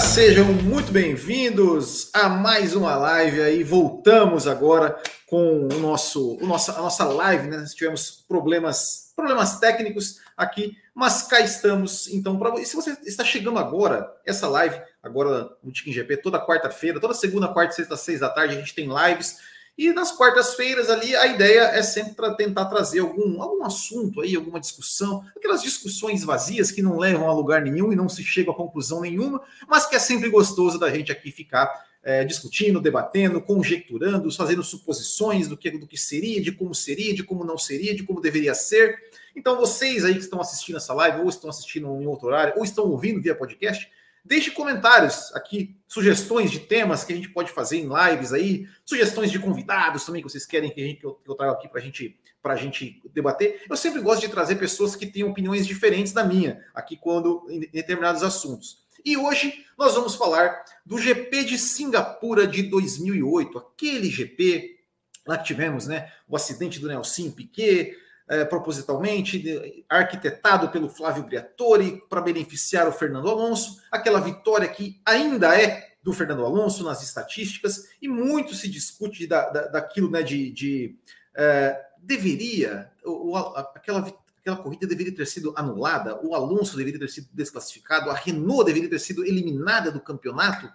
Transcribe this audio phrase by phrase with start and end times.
[0.00, 3.62] Sejam muito bem-vindos a mais uma live aí.
[3.62, 7.58] Voltamos agora com o nosso, o nosso, a nossa live, né?
[7.58, 12.08] Nós tivemos problemas, problemas técnicos aqui, mas cá estamos.
[12.08, 16.98] Então, pra, se você está chegando agora, essa live, agora no Tiquim GP, toda quarta-feira,
[16.98, 19.38] toda segunda, quarta, sexta, seis da tarde, a gente tem lives
[19.80, 24.36] e nas quartas-feiras ali a ideia é sempre para tentar trazer algum, algum assunto aí,
[24.36, 28.50] alguma discussão, aquelas discussões vazias que não levam a lugar nenhum e não se chega
[28.50, 33.40] a conclusão nenhuma, mas que é sempre gostoso da gente aqui ficar é, discutindo, debatendo,
[33.40, 37.94] conjecturando, fazendo suposições do que, do que seria, de como seria, de como não seria,
[37.94, 38.98] de como deveria ser.
[39.34, 42.64] Então, vocês aí que estão assistindo essa live, ou estão assistindo em outro horário, ou
[42.64, 43.90] estão ouvindo via podcast,
[44.24, 49.30] Deixe comentários aqui, sugestões de temas que a gente pode fazer em lives aí, sugestões
[49.30, 51.80] de convidados também que vocês querem que, gente, que, eu, que eu traga aqui para
[51.80, 53.62] gente, a gente debater.
[53.68, 57.60] Eu sempre gosto de trazer pessoas que têm opiniões diferentes da minha, aqui quando em
[57.60, 58.84] determinados assuntos.
[59.04, 64.78] E hoje nós vamos falar do GP de Singapura de 2008, aquele GP
[65.26, 67.96] lá que tivemos, né, o acidente do Nelson Piquet,
[68.30, 75.60] é, propositalmente, arquitetado pelo Flávio Briatore para beneficiar o Fernando Alonso, aquela vitória que ainda
[75.60, 80.48] é do Fernando Alonso nas estatísticas, e muito se discute da, da, daquilo né, de,
[80.52, 80.96] de
[81.34, 84.06] é, deveria, o, aquela,
[84.38, 88.88] aquela corrida deveria ter sido anulada, o Alonso deveria ter sido desclassificado, a Renault deveria
[88.88, 90.72] ter sido eliminada do campeonato.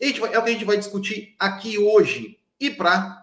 [0.00, 2.38] É o que a gente vai discutir aqui hoje.
[2.58, 3.21] E para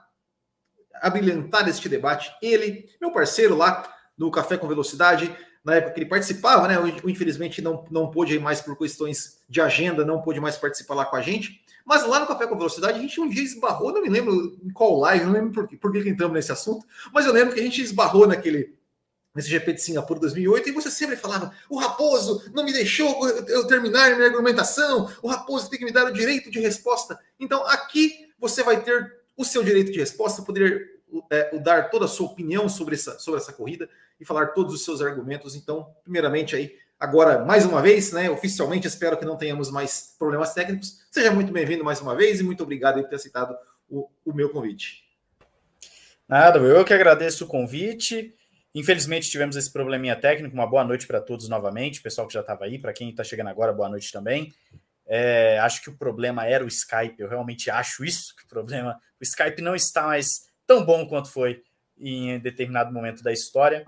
[1.02, 2.32] abrilhantar este debate.
[2.42, 5.34] Ele, meu parceiro lá no Café com Velocidade,
[5.64, 6.76] na época que ele participava, né?
[7.06, 11.16] Infelizmente não, não pôde mais por questões de agenda, não pôde mais participar lá com
[11.16, 11.64] a gente.
[11.86, 14.70] Mas lá no Café com Velocidade a gente um dia esbarrou, não me lembro em
[14.72, 17.60] qual live, não lembro por, quê, por que entramos nesse assunto, mas eu lembro que
[17.60, 18.78] a gente esbarrou naquele
[19.34, 23.66] nesse GP de Singapura 2008 e você sempre falava: o Raposo não me deixou eu
[23.68, 27.20] terminar minha argumentação, o Raposo tem que me dar o direito de resposta.
[27.40, 31.00] Então aqui você vai ter o seu direito de resposta, poder
[31.32, 33.90] é, dar toda a sua opinião sobre essa, sobre essa corrida
[34.20, 35.56] e falar todos os seus argumentos.
[35.56, 38.30] Então, primeiramente aí, agora mais uma vez, né?
[38.30, 41.06] Oficialmente espero que não tenhamos mais problemas técnicos.
[41.10, 43.56] Seja muito bem-vindo mais uma vez e muito obrigado por ter aceitado
[43.90, 45.06] o, o meu convite.
[46.28, 48.36] Nada, eu que agradeço o convite.
[48.76, 50.54] Infelizmente tivemos esse probleminha técnico.
[50.54, 53.48] Uma boa noite para todos novamente, pessoal que já estava aí, para quem está chegando
[53.48, 54.54] agora, boa noite também.
[55.08, 59.00] É, acho que o problema era o Skype, eu realmente acho isso, que o problema.
[59.20, 61.62] O Skype não está mais tão bom quanto foi
[61.98, 63.86] em determinado momento da história.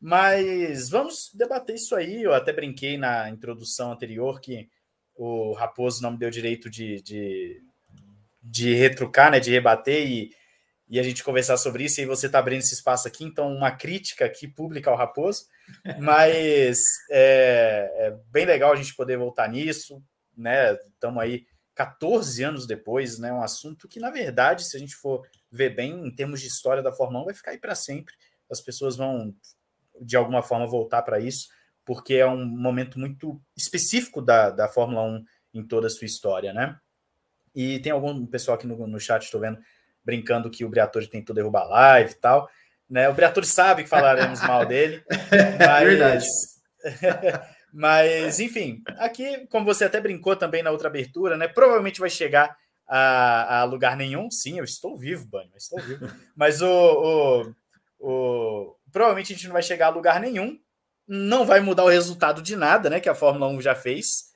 [0.00, 2.22] Mas vamos debater isso aí.
[2.22, 4.68] Eu até brinquei na introdução anterior que
[5.14, 7.62] o Raposo não me deu direito de, de,
[8.42, 10.34] de retrucar, né, de rebater e,
[10.88, 12.00] e a gente conversar sobre isso.
[12.00, 15.46] E você está abrindo esse espaço aqui, então uma crítica aqui pública ao Raposo.
[16.00, 20.02] Mas é, é bem legal a gente poder voltar nisso
[20.40, 20.72] né?
[20.94, 23.32] Estamos aí 14 anos depois, né?
[23.32, 26.82] Um assunto que, na verdade, se a gente for ver bem em termos de história
[26.82, 28.14] da Fórmula 1, vai ficar aí para sempre.
[28.50, 29.34] As pessoas vão,
[30.00, 31.48] de alguma forma, voltar para isso,
[31.84, 36.52] porque é um momento muito específico da, da Fórmula 1 em toda a sua história,
[36.52, 36.78] né?
[37.54, 39.58] E tem algum pessoal aqui no, no chat, estou vendo,
[40.04, 42.48] brincando que o Briatore tentou derrubar a live e tal.
[42.88, 43.08] Né?
[43.08, 45.04] O Briatore sabe que falaremos mal dele.
[45.58, 45.84] Mas...
[45.84, 46.26] Verdade.
[47.72, 51.46] Mas, enfim, aqui, como você até brincou também na outra abertura, né?
[51.46, 54.30] Provavelmente vai chegar a, a lugar nenhum.
[54.30, 56.10] Sim, eu estou vivo, Bunny, estou vivo.
[56.34, 57.54] Mas o, o,
[58.00, 60.58] o, provavelmente a gente não vai chegar a lugar nenhum.
[61.06, 63.00] Não vai mudar o resultado de nada, né?
[63.00, 64.30] Que a Fórmula 1 já fez.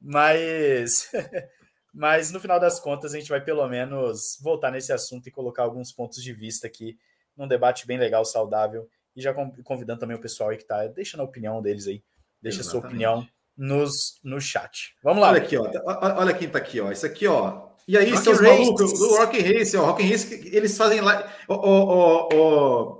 [0.00, 1.10] Mas,
[1.92, 5.64] mas no final das contas, a gente vai pelo menos voltar nesse assunto e colocar
[5.64, 6.98] alguns pontos de vista aqui
[7.36, 8.88] num debate bem legal, saudável.
[9.14, 9.34] E já
[9.64, 12.02] convidando também o pessoal aí que está deixando a opinião deles aí
[12.42, 12.70] Deixa Exatamente.
[12.70, 14.94] sua opinião nos, no chat.
[15.02, 15.30] Vamos lá.
[15.30, 15.68] Olha aqui, ó.
[16.16, 16.92] Olha quem tá aqui, ó.
[16.92, 17.68] Isso aqui, ó.
[17.88, 19.86] E aí, Rock seus malucos do Rock Race, ó.
[19.86, 21.26] Rock Race, eles fazem lá.
[21.48, 22.98] Ô, ô, ô,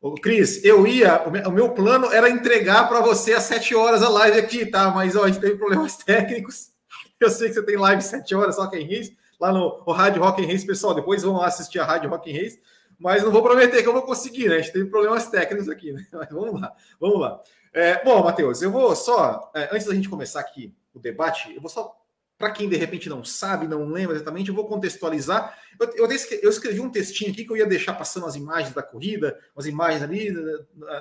[0.00, 1.22] ô, Cris, eu ia.
[1.46, 4.90] O meu plano era entregar para você às 7 horas a live aqui, tá?
[4.90, 6.72] Mas, ó, a gente teve problemas técnicos.
[7.20, 10.44] Eu sei que você tem live 7 horas, Rock Race, lá no, no Rádio Rock
[10.44, 10.94] Race, pessoal.
[10.94, 12.60] Depois vão lá assistir a Rádio Rock Race.
[12.98, 14.56] Mas não vou prometer que eu vou conseguir, né?
[14.56, 16.04] A gente teve problemas técnicos aqui, né?
[16.12, 17.40] Mas vamos lá, vamos lá.
[17.74, 21.60] É, bom, Matheus, eu vou só, é, antes da gente começar aqui o debate, eu
[21.60, 21.92] vou só,
[22.38, 25.58] para quem de repente não sabe, não lembra exatamente, eu vou contextualizar.
[25.80, 26.08] Eu, eu,
[26.42, 29.66] eu, escrevi um textinho aqui que eu ia deixar passando as imagens da corrida, as
[29.66, 30.30] imagens ali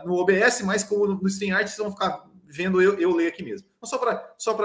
[0.03, 3.67] no OBS, mas como no StreamYard vocês vão ficar vendo eu, eu ler aqui mesmo.
[3.77, 4.57] Então, só para só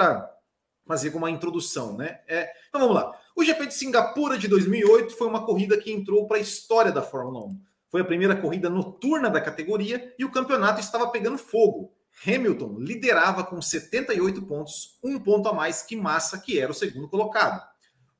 [0.86, 2.20] fazer uma introdução, né?
[2.26, 3.14] É, então vamos lá.
[3.36, 7.02] O GP de Singapura de 2008 foi uma corrida que entrou para a história da
[7.02, 7.60] Fórmula 1.
[7.90, 11.92] Foi a primeira corrida noturna da categoria e o campeonato estava pegando fogo.
[12.26, 17.08] Hamilton liderava com 78 pontos, um ponto a mais que Massa, que era o segundo
[17.08, 17.62] colocado.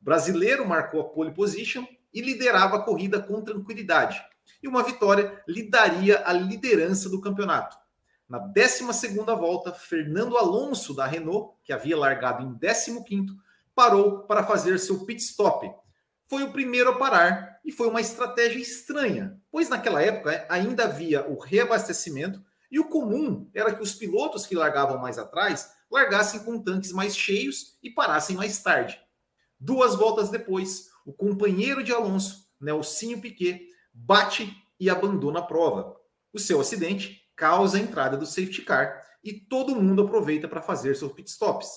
[0.00, 4.22] O brasileiro marcou a pole position e liderava a corrida com tranquilidade.
[4.62, 7.76] E uma vitória lhe daria a liderança do campeonato.
[8.28, 8.84] Na 12
[9.38, 13.28] volta, Fernando Alonso da Renault, que havia largado em 15º,
[13.74, 15.70] parou para fazer seu pit stop.
[16.26, 21.26] Foi o primeiro a parar e foi uma estratégia estranha, pois naquela época ainda havia
[21.26, 26.62] o reabastecimento e o comum era que os pilotos que largavam mais atrás largassem com
[26.62, 29.00] tanques mais cheios e parassem mais tarde.
[29.58, 35.96] Duas voltas depois, o companheiro de Alonso, Nelsinho Piquet, bate e abandona a prova.
[36.32, 40.94] O seu acidente causa a entrada do safety car e todo mundo aproveita para fazer
[40.94, 41.68] seus pitstops.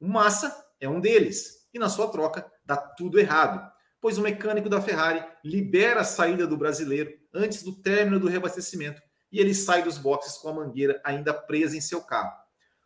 [0.00, 4.68] O Massa é um deles e na sua troca dá tudo errado, pois o mecânico
[4.68, 9.82] da Ferrari libera a saída do brasileiro antes do término do reabastecimento e ele sai
[9.82, 12.32] dos boxes com a mangueira ainda presa em seu carro.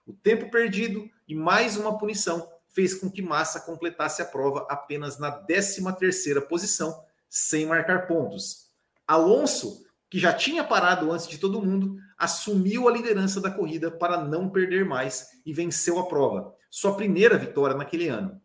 [0.07, 5.19] O tempo perdido e mais uma punição fez com que Massa completasse a prova apenas
[5.19, 8.71] na 13ª posição, sem marcar pontos.
[9.07, 14.23] Alonso, que já tinha parado antes de todo mundo, assumiu a liderança da corrida para
[14.25, 18.41] não perder mais e venceu a prova, sua primeira vitória naquele ano.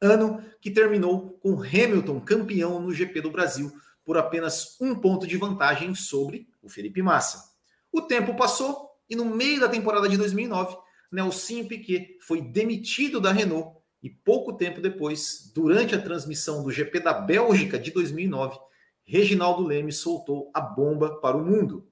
[0.00, 3.70] Ano que terminou com Hamilton campeão no GP do Brasil,
[4.10, 7.54] por apenas um ponto de vantagem sobre o Felipe Massa.
[7.92, 10.76] O tempo passou e no meio da temporada de 2009,
[11.12, 16.98] Nelsinho Piquet foi demitido da Renault e pouco tempo depois, durante a transmissão do GP
[16.98, 18.58] da Bélgica de 2009,
[19.04, 21.88] Reginaldo Leme soltou a bomba para o mundo.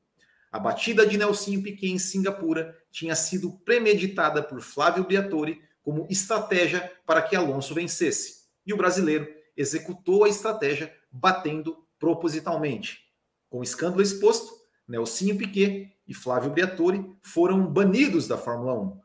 [0.51, 6.93] A batida de Nelsinho Piquet em Singapura tinha sido premeditada por Flávio Briatore como estratégia
[7.07, 8.49] para que Alonso vencesse.
[8.67, 13.01] E o brasileiro executou a estratégia batendo propositalmente.
[13.49, 14.53] Com o escândalo exposto,
[14.87, 19.01] Nelsinho Piquet e Flávio Briatore foram banidos da Fórmula 1.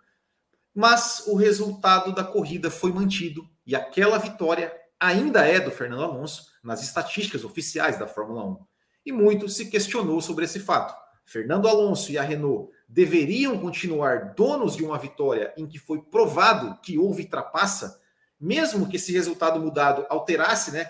[0.74, 6.48] Mas o resultado da corrida foi mantido e aquela vitória ainda é do Fernando Alonso
[6.64, 8.58] nas estatísticas oficiais da Fórmula 1.
[9.06, 10.96] E muito se questionou sobre esse fato.
[11.26, 16.80] Fernando Alonso e a Renault deveriam continuar donos de uma vitória em que foi provado
[16.82, 18.02] que houve trapaça
[18.44, 20.86] mesmo que esse resultado mudado alterasse né,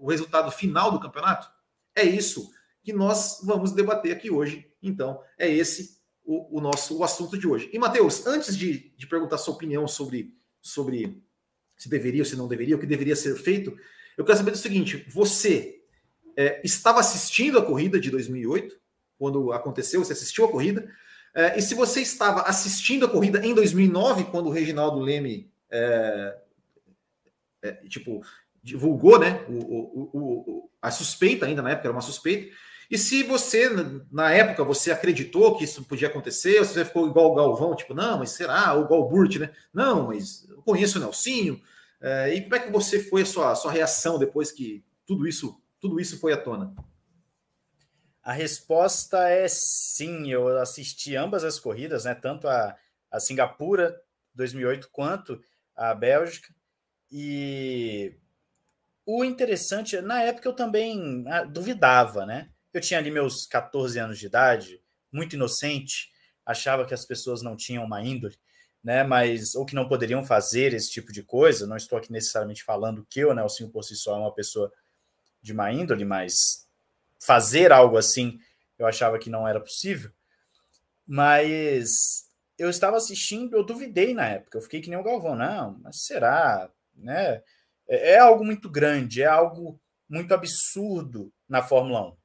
[0.00, 1.46] o resultado final do campeonato?
[1.94, 2.50] É isso
[2.82, 4.66] que nós vamos debater aqui hoje.
[4.82, 7.68] Então, é esse o, o nosso o assunto de hoje.
[7.74, 11.22] E, Matheus, antes de, de perguntar sua opinião sobre, sobre
[11.76, 13.76] se deveria ou se não deveria, o que deveria ser feito,
[14.16, 15.82] eu quero saber o seguinte: você
[16.34, 18.80] é, estava assistindo a corrida de 2008,
[19.18, 20.90] quando aconteceu, você assistiu a corrida,
[21.34, 26.38] é, e se você estava assistindo a corrida em 2009, quando o Reginaldo Leme é,
[27.62, 28.20] é, tipo,
[28.62, 32.54] divulgou, né, o, o, o, a suspeita ainda na época era uma suspeita.
[32.90, 33.68] E se você,
[34.10, 38.18] na época, você acreditou que isso podia acontecer, você ficou igual o Galvão, tipo, não,
[38.18, 38.72] mas será?
[38.72, 39.50] Ou igual o Burt, né?
[39.72, 41.60] Não, mas eu conheço o Nelsinho.
[42.00, 45.26] É, e como é que você foi a sua, a sua reação depois que tudo
[45.26, 46.74] isso, tudo isso foi à tona?
[48.22, 50.30] A resposta é sim.
[50.30, 52.14] Eu assisti ambas as corridas, né?
[52.14, 52.74] Tanto a,
[53.10, 54.00] a Singapura
[54.34, 55.42] 2008 quanto
[55.76, 56.54] a Bélgica.
[57.10, 58.14] E
[59.06, 62.50] o interessante, na época eu também ah, duvidava, né?
[62.72, 66.10] Eu tinha ali meus 14 anos de idade, muito inocente,
[66.44, 68.38] achava que as pessoas não tinham uma índole,
[68.84, 69.02] né?
[69.04, 71.66] Mas ou que não poderiam fazer esse tipo de coisa.
[71.66, 74.72] Não estou aqui necessariamente falando que o Nelson por si só é uma pessoa
[75.40, 76.66] de má índole, mas
[77.20, 78.38] fazer algo assim
[78.78, 80.10] eu achava que não era possível.
[81.06, 84.58] Mas eu estava assistindo, eu duvidei na época.
[84.58, 86.70] Eu fiquei que nem o Galvão, não, mas será?
[86.98, 87.42] Né?
[87.88, 92.16] É, é algo muito grande, é algo muito absurdo na Fórmula 1.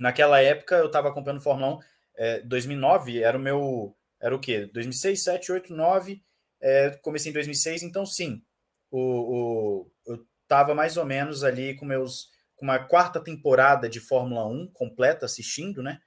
[0.00, 1.78] Naquela época eu estava acompanhando Fórmula 1,
[2.16, 4.66] é, 2009 era o meu, era o quê?
[4.66, 6.22] 2006, 7, 8, 9,
[6.60, 8.42] é, comecei em 2006, então sim,
[8.90, 12.30] o, o, eu estava mais ou menos ali com meus
[12.62, 16.00] com uma quarta temporada de Fórmula 1 completa assistindo, né?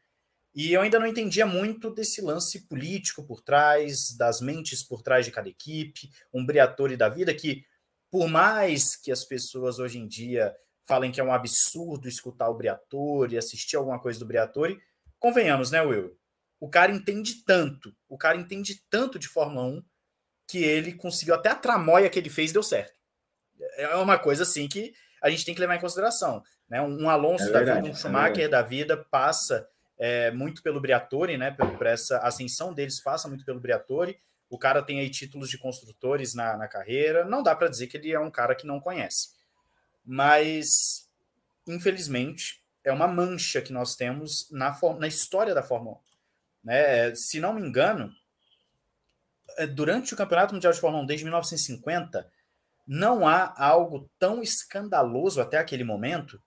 [0.53, 5.25] E eu ainda não entendia muito desse lance político por trás, das mentes por trás
[5.25, 7.65] de cada equipe, um Briatore da vida que
[8.09, 12.53] por mais que as pessoas hoje em dia falem que é um absurdo escutar o
[12.53, 14.79] Briatore, assistir alguma coisa do Briatore,
[15.19, 16.17] convenhamos, né, Will?
[16.59, 19.83] O cara entende tanto, o cara entende tanto de Fórmula 1
[20.47, 22.93] que ele conseguiu até a tramóia que ele fez deu certo.
[23.77, 26.43] É uma coisa assim que a gente tem que levar em consideração.
[26.69, 26.81] Né?
[26.81, 30.61] Um Alonso é verdade, da vida, um é Schumacher é da vida passa é, muito
[30.61, 31.51] pelo Briatore, né?
[31.51, 34.19] Por essa ascensão deles passa muito pelo Briatore.
[34.49, 37.25] O cara tem aí títulos de construtores na, na carreira.
[37.25, 39.29] Não dá para dizer que ele é um cara que não conhece.
[40.05, 41.09] Mas,
[41.67, 45.99] infelizmente, é uma mancha que nós temos na, na história da Fórmula 1.
[46.65, 47.15] Né?
[47.15, 48.13] Se não me engano,
[49.57, 52.29] é, durante o Campeonato Mundial de Fórmula 1 desde 1950,
[52.87, 56.39] não há algo tão escandaloso até aquele momento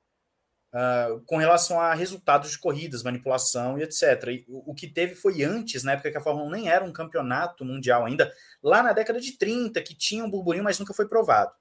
[0.72, 4.02] uh, com relação a resultados de corridas, manipulação e etc.
[4.28, 6.92] E o, que teve foi antes, na época que a Fórmula 1 nem era um
[6.92, 8.32] campeonato mundial ainda,
[8.62, 11.54] lá na década de 30, que tinha um burburinho, mas nunca foi provado.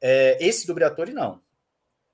[0.00, 1.42] É, esse do Briatore, não.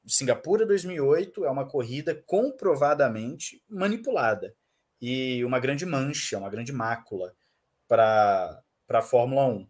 [0.06, 4.54] Singapura 2008 é uma corrida comprovadamente manipulada
[5.00, 7.34] e uma grande mancha, uma grande mácula
[7.88, 9.68] para a Fórmula 1.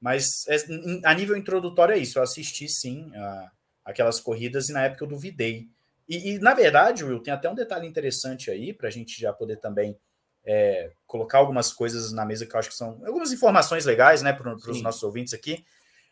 [0.00, 0.56] Mas é,
[1.04, 2.18] a nível introdutório é isso.
[2.18, 3.50] Eu assisti sim a,
[3.84, 5.68] aquelas corridas e na época eu duvidei.
[6.08, 9.32] E, e, na verdade, Will, tem até um detalhe interessante aí para a gente já
[9.32, 9.98] poder também
[10.44, 14.32] é, colocar algumas coisas na mesa que eu acho que são algumas informações legais né,
[14.32, 15.64] para os nossos ouvintes aqui.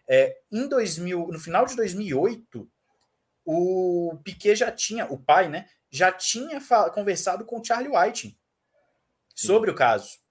[0.08, 2.68] É, em 2000, no final de 2008,
[3.44, 6.60] o Piquet já tinha, o pai, né, já tinha
[6.94, 8.36] conversado com o Charlie Whiting
[9.34, 9.74] sobre Sim.
[9.74, 10.22] o caso.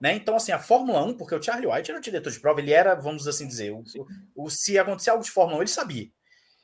[0.00, 0.14] Né?
[0.14, 2.72] Então, assim, a Fórmula 1, porque o Charlie White era o diretor de prova, ele
[2.72, 3.82] era, vamos assim dizer, o,
[4.36, 6.08] o, se acontecer algo de Fórmula 1, ele sabia.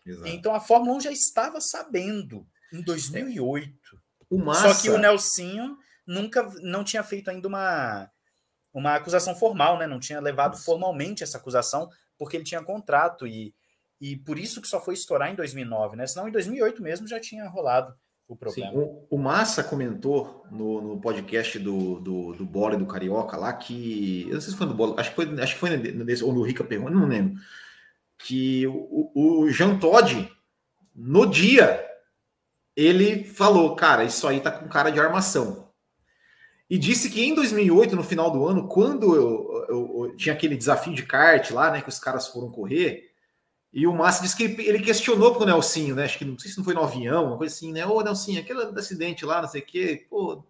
[0.07, 0.29] Exato.
[0.29, 3.73] Então, a Fórmula 1 já estava sabendo em 2008.
[4.31, 4.75] O Massa...
[4.75, 8.11] Só que o Nelsinho nunca não tinha feito ainda uma,
[8.73, 9.87] uma acusação formal, né?
[9.87, 10.65] Não tinha levado Nossa.
[10.65, 13.55] formalmente essa acusação, porque ele tinha contrato e,
[14.01, 16.07] e por isso que só foi estourar em 2009, né?
[16.07, 17.95] Senão em 2008 mesmo já tinha rolado
[18.27, 18.73] o problema.
[18.73, 23.37] Sim, o, o, Massa comentou no, no podcast do, do, do Bola e do Carioca
[23.37, 24.27] lá que.
[24.29, 26.33] Eu não sei se foi no Bola, acho que foi, acho que foi nesse, ou
[26.33, 27.41] no Rica Perrone, não lembro.
[28.27, 30.31] Que o, o Jean Todd,
[30.95, 31.85] no dia,
[32.77, 35.69] ele falou: Cara, isso aí tá com cara de armação.
[36.69, 40.57] E disse que em 2008, no final do ano, quando eu, eu, eu tinha aquele
[40.57, 43.13] desafio de kart lá, né, que os caras foram correr,
[43.75, 46.05] e o Massa disse que ele questionou pro Nelsinho, né?
[46.05, 47.85] Acho que não sei se não foi no avião, uma coisa assim, né?
[47.85, 50.45] Ô, Nelsinho, aquele acidente lá, não sei o quê, pô.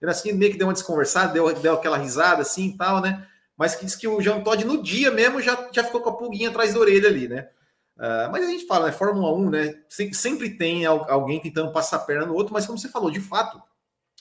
[0.00, 3.26] O Nelsinho meio que deu uma desconversada, deu, deu aquela risada assim e tal, né?
[3.60, 6.16] Mas que disse que o Jean Todt no dia mesmo já, já ficou com a
[6.16, 7.50] pulguinha atrás da orelha ali, né?
[7.94, 8.92] Uh, mas a gente fala, né?
[8.92, 9.82] Fórmula 1, né?
[10.14, 13.62] Sempre tem alguém tentando passar a perna no outro, mas como você falou, de fato,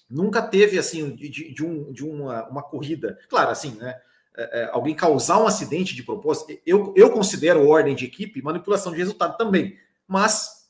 [0.10, 3.18] nunca teve assim de, de, um, de uma, uma corrida.
[3.30, 3.98] Claro, assim, né?
[4.36, 8.92] É, é, alguém causar um acidente de propósito, eu, eu considero ordem de equipe manipulação
[8.92, 9.78] de resultado também.
[10.06, 10.70] Mas,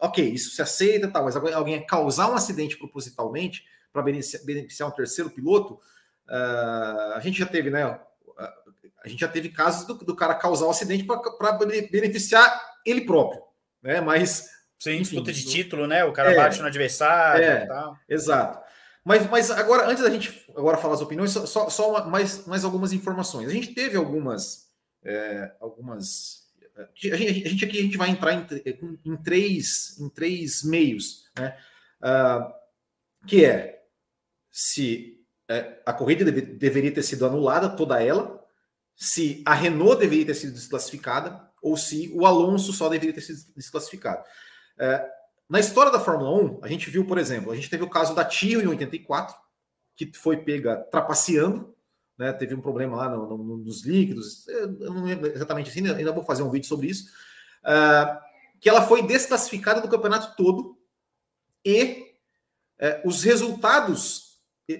[0.00, 4.92] ok, isso se aceita, tal, mas alguém causar um acidente propositalmente para beneficiar, beneficiar, um
[4.92, 5.78] terceiro piloto,
[6.28, 7.98] uh, a gente já teve, né?
[9.04, 13.42] A gente já teve casos do, do cara causar um acidente para beneficiar ele próprio,
[13.82, 14.00] né?
[14.00, 14.50] Mas.
[14.78, 16.04] Sim, enfim, disputa de título, né?
[16.04, 17.96] O cara é, bate no adversário é, tal.
[18.08, 18.60] Exato.
[19.04, 22.64] Mas, mas agora, antes da gente agora falar as opiniões, só, só uma, mais, mais
[22.64, 23.48] algumas informações.
[23.48, 24.70] A gente teve algumas.
[25.04, 26.42] É, algumas
[26.76, 28.46] a gente, a gente, aqui a gente vai entrar em,
[29.04, 31.56] em, três, em três meios, né?
[32.00, 32.52] Uh,
[33.26, 33.84] que é
[34.50, 35.21] se
[35.52, 38.42] é, a corrida deve, deveria ter sido anulada, toda ela,
[38.96, 43.38] se a Renault deveria ter sido desclassificada, ou se o Alonso só deveria ter sido
[43.54, 44.24] desclassificado.
[44.78, 45.06] É,
[45.48, 48.14] na história da Fórmula 1, a gente viu, por exemplo, a gente teve o caso
[48.14, 49.36] da Tio em 84,
[49.94, 51.74] que foi pega trapaceando,
[52.16, 52.32] né?
[52.32, 56.24] Teve um problema lá no, no, nos líquidos, eu não lembro exatamente assim, ainda vou
[56.24, 57.10] fazer um vídeo sobre isso.
[57.62, 58.18] Uh,
[58.60, 60.78] que ela foi desclassificada do campeonato todo
[61.64, 62.16] e
[62.80, 64.31] uh, os resultados,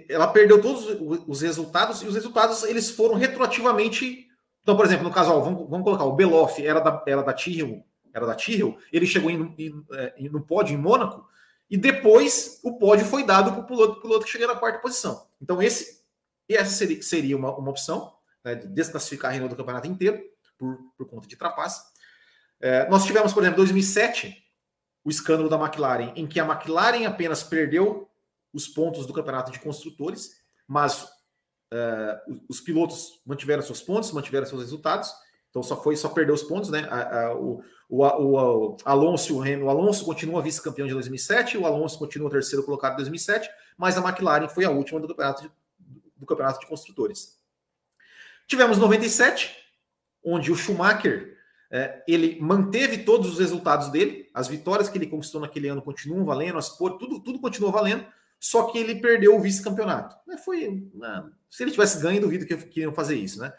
[0.08, 0.86] ela perdeu todos
[1.26, 4.28] os resultados e os resultados eles foram retroativamente.
[4.62, 7.32] Então, por exemplo, no caso, ó, vamos, vamos colocar o Beloff era da, era da
[7.32, 11.26] Tyrrell era da Tyrrell, ele chegou em, em, é, no pódio em Mônaco,
[11.70, 15.26] e depois o pódio foi dado para o piloto, piloto que chegou na quarta posição.
[15.40, 16.02] Então, esse,
[16.48, 20.22] essa seria, seria uma, uma opção, né, de desclassificar a Renault do campeonato inteiro,
[20.58, 21.90] por, por conta de trapaça.
[22.60, 24.36] É, nós tivemos, por exemplo, 2007,
[25.02, 28.08] o escândalo da McLaren, em que a McLaren apenas perdeu
[28.52, 31.08] os pontos do campeonato de construtores, mas
[31.72, 35.12] é, os pilotos mantiveram seus pontos, mantiveram seus resultados,
[35.50, 36.86] então só foi só perdeu os pontos, né?
[36.90, 41.98] A, a, o, o, o, Alonso, o, o Alonso continua vice-campeão de 2007, o Alonso
[41.98, 45.50] continua terceiro colocado em 2007, mas a McLaren foi a última do campeonato de,
[46.16, 47.38] do campeonato de construtores.
[48.46, 49.56] Tivemos 97,
[50.24, 51.36] onde o Schumacher
[51.70, 56.24] é, ele manteve todos os resultados dele, as vitórias que ele conquistou naquele ano continuam
[56.24, 58.06] valendo, as por, tudo, tudo continuou valendo,
[58.42, 60.16] só que ele perdeu o vice-campeonato.
[60.44, 63.52] Foi, né, se ele tivesse ganho, duvido que, iam fazer isso, né?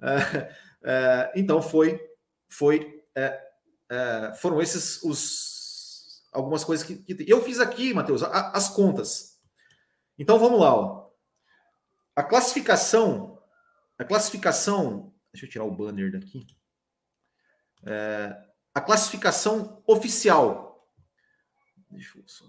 [0.00, 0.54] É,
[0.84, 2.00] é, então foi,
[2.48, 3.44] foi é,
[3.90, 9.40] é, foram esses os algumas coisas que, que eu fiz aqui, Matheus, as contas.
[10.16, 11.10] Então vamos lá, ó.
[12.14, 13.42] A classificação,
[13.98, 16.46] a classificação, deixa eu tirar o banner daqui.
[17.84, 18.40] É,
[18.72, 20.88] a classificação oficial.
[21.90, 22.44] Deixa eu só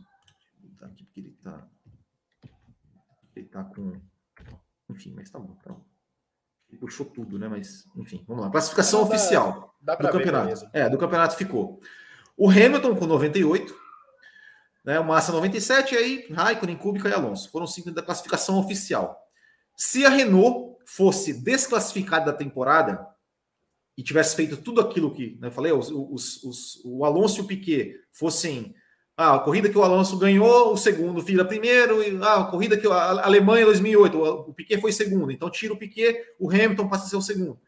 [0.86, 1.68] aqui porque ele tá.
[3.40, 4.00] Ele tá com.
[4.90, 5.56] Enfim, mas tá bom.
[5.64, 5.86] Tá bom.
[6.70, 7.48] Ele puxou tudo, né?
[7.48, 8.52] Mas, enfim, vamos lá.
[8.52, 10.70] Classificação dá, oficial dá do campeonato.
[10.74, 11.82] É, do campeonato ficou.
[12.38, 13.76] O Hamilton com 98,
[14.86, 15.00] né?
[15.00, 17.50] O Massa 97, e aí Raikkonen, Kubica e Alonso.
[17.50, 19.18] Foram cinco da classificação oficial.
[19.76, 23.06] Se a Renault fosse desclassificada da temporada
[23.98, 27.42] e tivesse feito tudo aquilo que né, eu falei, os, os, os, o Alonso e
[27.42, 28.74] o Piquet fossem
[29.22, 32.78] ah, a corrida que o Alonso ganhou, o segundo fica primeiro, e ah, a corrida
[32.78, 37.04] que a Alemanha 2008, o Piquet foi segundo, então tira o Piquet, o Hamilton passa
[37.04, 37.60] a ser o segundo.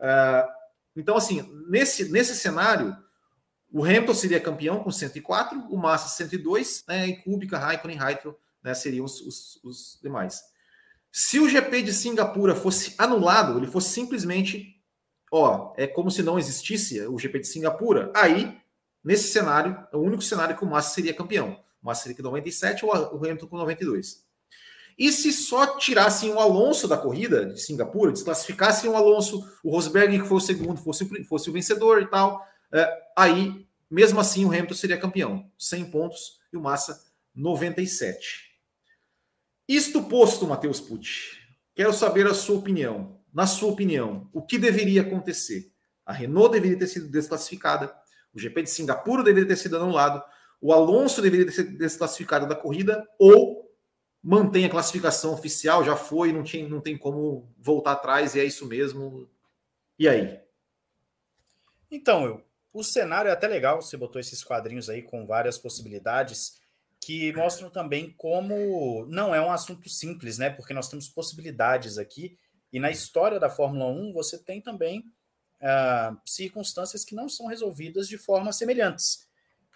[0.00, 0.50] Uh,
[0.96, 2.96] então, assim, nesse, nesse cenário,
[3.70, 8.74] o Hamilton seria campeão com 104, o Massa 102, né, e Kubica, Raikkonen Heitro né,
[8.74, 10.42] seriam os, os, os demais.
[11.12, 14.74] Se o GP de Singapura fosse anulado, ele fosse simplesmente,
[15.30, 18.60] ó, é como se não existisse o GP de Singapura, aí
[19.06, 21.62] Nesse cenário, é o único cenário que o Massa seria campeão.
[21.80, 24.26] O Massa seria com 97 ou o Hamilton com 92.
[24.98, 30.20] E se só tirassem o Alonso da corrida de Singapura, desclassificassem o Alonso, o Rosberg,
[30.20, 34.48] que foi o segundo, fosse, fosse o vencedor e tal, é, aí, mesmo assim, o
[34.48, 35.48] Hamilton seria campeão.
[35.56, 37.00] 100 pontos e o Massa
[37.32, 38.58] 97.
[39.68, 41.38] Isto posto, Matheus Pucci,
[41.76, 43.20] quero saber a sua opinião.
[43.32, 45.70] Na sua opinião, o que deveria acontecer?
[46.04, 47.94] A Renault deveria ter sido desclassificada,
[48.36, 50.22] o GP de Singapura deveria ter sido anulado,
[50.60, 53.74] o Alonso deveria ter sido desclassificado da corrida, ou
[54.22, 58.44] mantém a classificação oficial, já foi, não, tinha, não tem como voltar atrás, e é
[58.44, 59.28] isso mesmo.
[59.98, 60.38] E aí?
[61.90, 66.60] Então, eu, o cenário é até legal, você botou esses quadrinhos aí com várias possibilidades
[67.00, 70.50] que mostram também como não é um assunto simples, né?
[70.50, 72.36] Porque nós temos possibilidades aqui,
[72.72, 75.04] e na história da Fórmula 1 você tem também
[75.66, 79.26] uh, circunstâncias que não são resolvidas de formas semelhantes.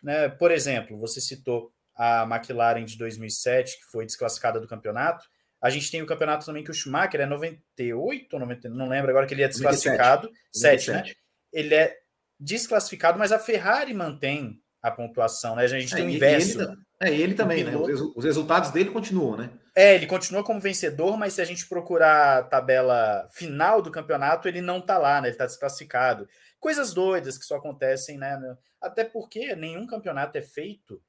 [0.03, 0.29] Né?
[0.29, 5.29] Por exemplo, você citou a McLaren de 2007, que foi desclassificada do campeonato.
[5.61, 9.11] A gente tem o campeonato também que o Schumacher é 98 ou 90, não lembro
[9.11, 10.31] agora que ele é desclassificado.
[10.53, 11.05] 7, né?
[11.53, 11.98] Ele é
[12.38, 15.64] desclassificado, mas a Ferrari mantém a pontuação, né?
[15.64, 16.62] A gente é, tem o inverso.
[16.62, 17.76] Ele, é, ele também, né?
[17.76, 19.50] Os resultados dele continuam, né?
[19.81, 24.47] É, ele continua como vencedor, mas se a gente procurar a tabela final do campeonato,
[24.47, 25.29] ele não tá lá, né?
[25.29, 26.29] Ele tá desclassificado.
[26.59, 28.38] Coisas doidas que só acontecem, né?
[28.79, 31.03] Até porque nenhum campeonato é feito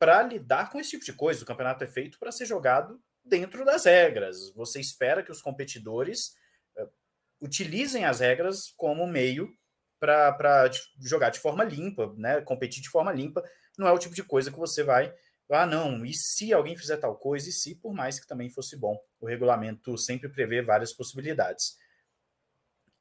[0.00, 1.44] para lidar com esse tipo de coisa.
[1.44, 4.52] O campeonato é feito para ser jogado dentro das regras.
[4.56, 6.34] Você espera que os competidores
[6.76, 6.90] uh,
[7.40, 9.48] utilizem as regras como meio
[10.00, 10.68] para
[11.00, 12.40] jogar de forma limpa, né?
[12.40, 13.44] Competir de forma limpa.
[13.78, 15.14] Não é o tipo de coisa que você vai
[15.50, 18.76] ah, não, e se alguém fizer tal coisa, e se, por mais que também fosse
[18.76, 21.76] bom, o regulamento sempre prevê várias possibilidades.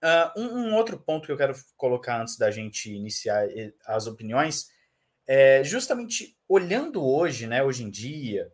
[0.04, 3.48] Uh, um, um, outro ponto que eu quero colocar antes da gente iniciar
[3.86, 4.68] as opiniões
[5.28, 8.52] é justamente olhando hoje, né, hoje em dia,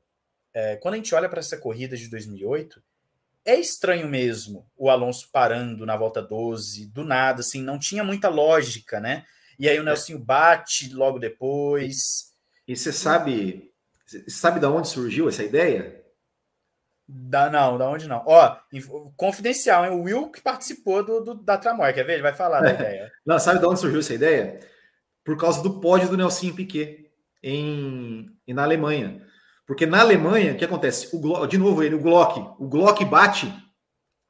[0.54, 2.84] é, quando a gente olha para essa corrida de 2008,
[3.45, 8.28] é estranho mesmo o Alonso parando na volta 12, do nada, assim, não tinha muita
[8.28, 9.26] lógica, né?
[9.58, 12.34] E aí o Nelson bate logo depois.
[12.67, 13.71] E você sabe,
[14.28, 16.04] sabe da onde surgiu essa ideia?
[17.08, 18.22] Da, não, da onde não.
[18.26, 18.58] Ó,
[19.15, 19.91] confidencial, hein?
[19.91, 22.13] O Will que participou do, do da Tramor, quer ver?
[22.13, 23.12] Ele vai falar da ideia.
[23.26, 24.60] Não, sabe de onde surgiu essa ideia?
[25.24, 27.10] Por causa do pódio do Nelson Piquet
[27.41, 29.26] em, em, na Alemanha.
[29.65, 31.10] Porque na Alemanha, o que acontece?
[31.13, 33.54] O, de novo, ele, o Glock, o Glock bate.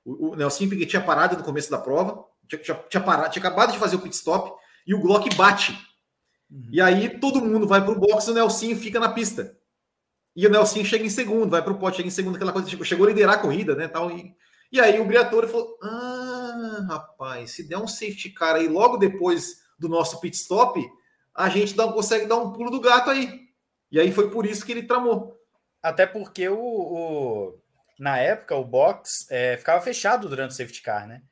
[0.06, 3.46] O, o Nelson Piquet tinha parado no começo da prova, tinha, tinha, tinha, parado, tinha
[3.46, 4.52] acabado de fazer o pit stop,
[4.86, 5.72] e o Glock bate.
[6.50, 6.70] Uhum.
[6.72, 9.57] E aí todo mundo vai para o box e o Nelson fica na pista.
[10.38, 12.69] E o Nelson chega em segundo, vai para o pote, chega em segundo, aquela coisa,
[12.69, 13.88] tipo, chegou a liderar a corrida, né?
[13.88, 14.36] Tal, e,
[14.71, 19.63] e aí o Briatore falou: Ah, rapaz, se der um safety car aí logo depois
[19.80, 20.80] do nosso pit stop,
[21.34, 23.47] a gente não consegue dar um pulo do gato aí.
[23.91, 25.36] E aí foi por isso que ele tramou.
[25.82, 27.60] Até porque o, o
[27.97, 31.23] na época o box é, ficava fechado durante o safety car, né?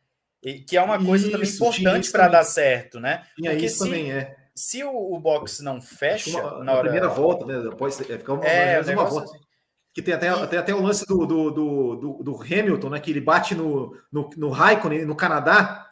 [0.41, 3.23] E, que é uma coisa isso, também importante para dar certo, né?
[3.35, 6.83] Tinha porque isso se, também, é se o, o box não fecha uma, na, hora...
[6.83, 7.59] primeira volta, né?
[7.69, 9.29] Depois é, fica uma, é, uma volta.
[9.29, 9.45] Assim.
[9.93, 12.99] Que tem até, tem até o lance do, do, do, do, Hamilton, né?
[12.99, 15.87] Que ele bate no, no, no Raikkonen, no Canadá,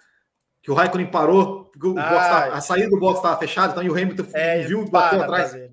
[0.62, 3.94] que o Raikkonen parou, o ah, a saída do box estava fechada, então e o
[3.94, 5.54] Hamilton é, viu, bateu atrás.
[5.54, 5.70] É.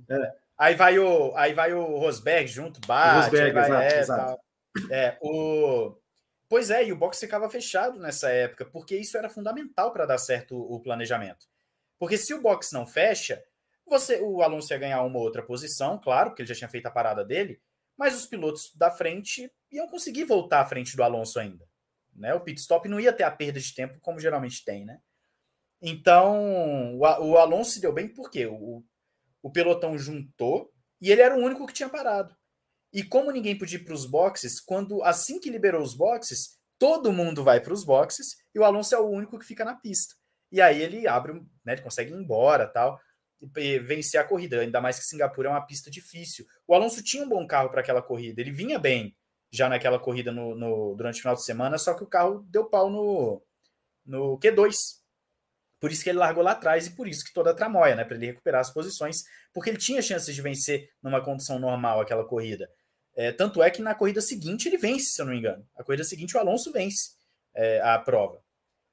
[0.58, 4.40] Aí vai o aí vai o Rosberg junto, bate, Rosberg, vai, exato, é, exato.
[4.90, 5.96] é, o
[6.50, 10.18] Pois é, e o box ficava fechado nessa época, porque isso era fundamental para dar
[10.18, 11.46] certo o planejamento.
[12.00, 13.44] Porque se o box não fecha,
[13.86, 16.86] você, o Alonso ia ganhar uma ou outra posição, claro, porque ele já tinha feito
[16.86, 17.60] a parada dele,
[17.94, 21.68] mas os pilotos da frente iam conseguir voltar à frente do Alonso ainda.
[22.16, 22.32] Né?
[22.32, 24.98] O pit stop não ia ter a perda de tempo como geralmente tem, né?
[25.82, 28.82] Então, o, o Alonso se deu bem porque o,
[29.42, 32.34] o pelotão juntou e ele era o único que tinha parado.
[32.92, 37.12] E como ninguém podia ir para os boxes, quando assim que liberou os boxes, todo
[37.12, 40.19] mundo vai para os boxes e o Alonso é o único que fica na pista.
[40.50, 41.34] E aí ele abre,
[41.64, 43.00] né, ele consegue ir embora tal,
[43.56, 44.60] e vencer a corrida.
[44.60, 46.44] Ainda mais que Singapura é uma pista difícil.
[46.66, 49.16] O Alonso tinha um bom carro para aquela corrida, ele vinha bem
[49.52, 52.66] já naquela corrida no, no, durante o final de semana, só que o carro deu
[52.66, 53.42] pau no,
[54.06, 55.00] no Q2.
[55.80, 58.04] Por isso que ele largou lá atrás e por isso que toda a tramóia, né?
[58.04, 62.24] Para ele recuperar as posições, porque ele tinha chances de vencer numa condição normal aquela
[62.24, 62.70] corrida.
[63.16, 65.66] É, tanto é que na corrida seguinte ele vence, se eu não me engano.
[65.74, 67.12] A corrida seguinte o Alonso vence
[67.54, 68.42] é, a prova.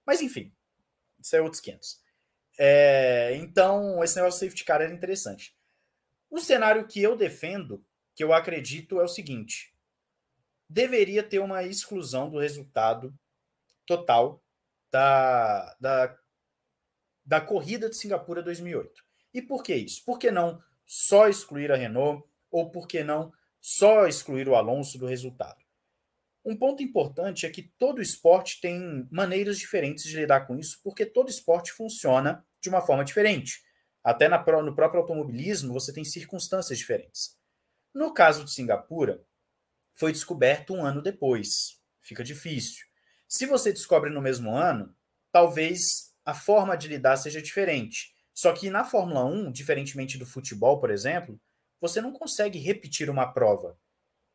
[0.06, 0.52] Mas enfim,
[1.19, 1.99] isso é outros 500.
[2.60, 5.56] É, então, esse negócio do safety car era interessante.
[6.30, 9.73] O cenário que eu defendo, que eu acredito, é o seguinte:
[10.69, 13.13] deveria ter uma exclusão do resultado
[13.86, 14.43] total
[14.91, 16.17] da, da,
[17.25, 19.03] da corrida de Singapura 2008.
[19.34, 20.03] E por que isso?
[20.03, 24.97] Por que não só excluir a Renault ou por que não só excluir o Alonso
[24.97, 25.66] do resultado?
[26.47, 31.05] Um ponto importante é que todo esporte tem maneiras diferentes de lidar com isso, porque
[31.05, 33.62] todo esporte funciona de uma forma diferente.
[34.01, 37.38] Até na, no próprio automobilismo, você tem circunstâncias diferentes.
[37.93, 39.21] No caso de Singapura,
[39.93, 41.81] foi descoberto um ano depois.
[41.99, 42.86] Fica difícil.
[43.27, 44.95] Se você descobre no mesmo ano,
[45.33, 48.15] talvez a forma de lidar seja diferente.
[48.33, 51.38] Só que na Fórmula 1, diferentemente do futebol, por exemplo,
[51.81, 53.77] você não consegue repetir uma prova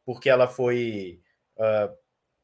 [0.04, 1.22] porque ela foi
[1.56, 2.01] uh,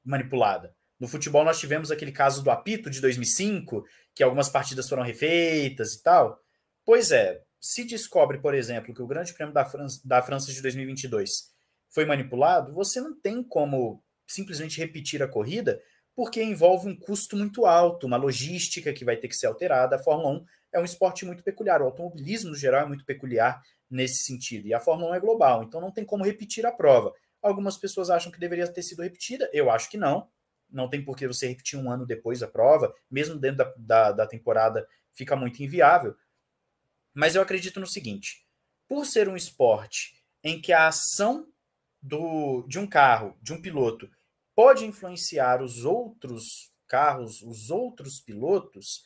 [0.08, 0.74] manipulada.
[0.98, 5.94] No futebol, nós tivemos aquele caso do apito de 2005, que algumas partidas foram refeitas
[5.94, 6.40] e tal.
[6.84, 10.60] Pois é, se descobre, por exemplo, que o Grande Prêmio da França, da França de
[10.62, 11.50] 2022
[11.90, 15.80] foi manipulado, você não tem como simplesmente repetir a corrida,
[16.14, 19.96] porque envolve um custo muito alto, uma logística que vai ter que ser alterada.
[19.96, 20.44] A Fórmula 1
[20.74, 24.74] é um esporte muito peculiar, o automobilismo no geral é muito peculiar nesse sentido, e
[24.74, 27.12] a Fórmula 1 é global, então não tem como repetir a prova.
[27.42, 30.28] Algumas pessoas acham que deveria ter sido repetida, eu acho que não.
[30.70, 34.12] Não tem por que você repetir um ano depois a prova, mesmo dentro da, da,
[34.12, 36.14] da temporada fica muito inviável.
[37.14, 38.46] Mas eu acredito no seguinte:
[38.86, 41.48] por ser um esporte em que a ação
[42.00, 44.10] do, de um carro, de um piloto,
[44.54, 49.04] pode influenciar os outros carros, os outros pilotos,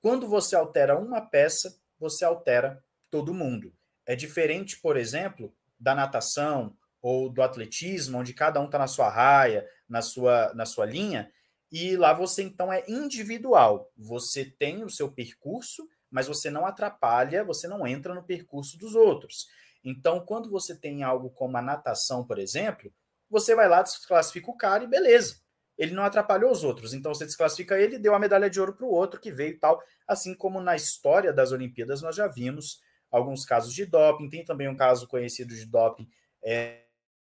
[0.00, 3.74] quando você altera uma peça, você altera todo mundo.
[4.06, 9.08] É diferente, por exemplo, da natação ou do atletismo, onde cada um está na sua
[9.08, 11.30] raia, na sua, na sua linha,
[11.72, 13.90] e lá você então é individual.
[13.96, 18.94] Você tem o seu percurso, mas você não atrapalha, você não entra no percurso dos
[18.94, 19.46] outros.
[19.84, 22.92] Então, quando você tem algo como a natação, por exemplo,
[23.30, 25.40] você vai lá, desclassifica o cara e beleza.
[25.78, 26.92] Ele não atrapalhou os outros.
[26.92, 29.52] Então, você desclassifica ele e deu a medalha de ouro para o outro que veio
[29.52, 29.80] e tal.
[30.06, 34.28] Assim como na história das Olimpíadas nós já vimos alguns casos de doping.
[34.28, 36.06] Tem também um caso conhecido de doping
[36.42, 36.82] é,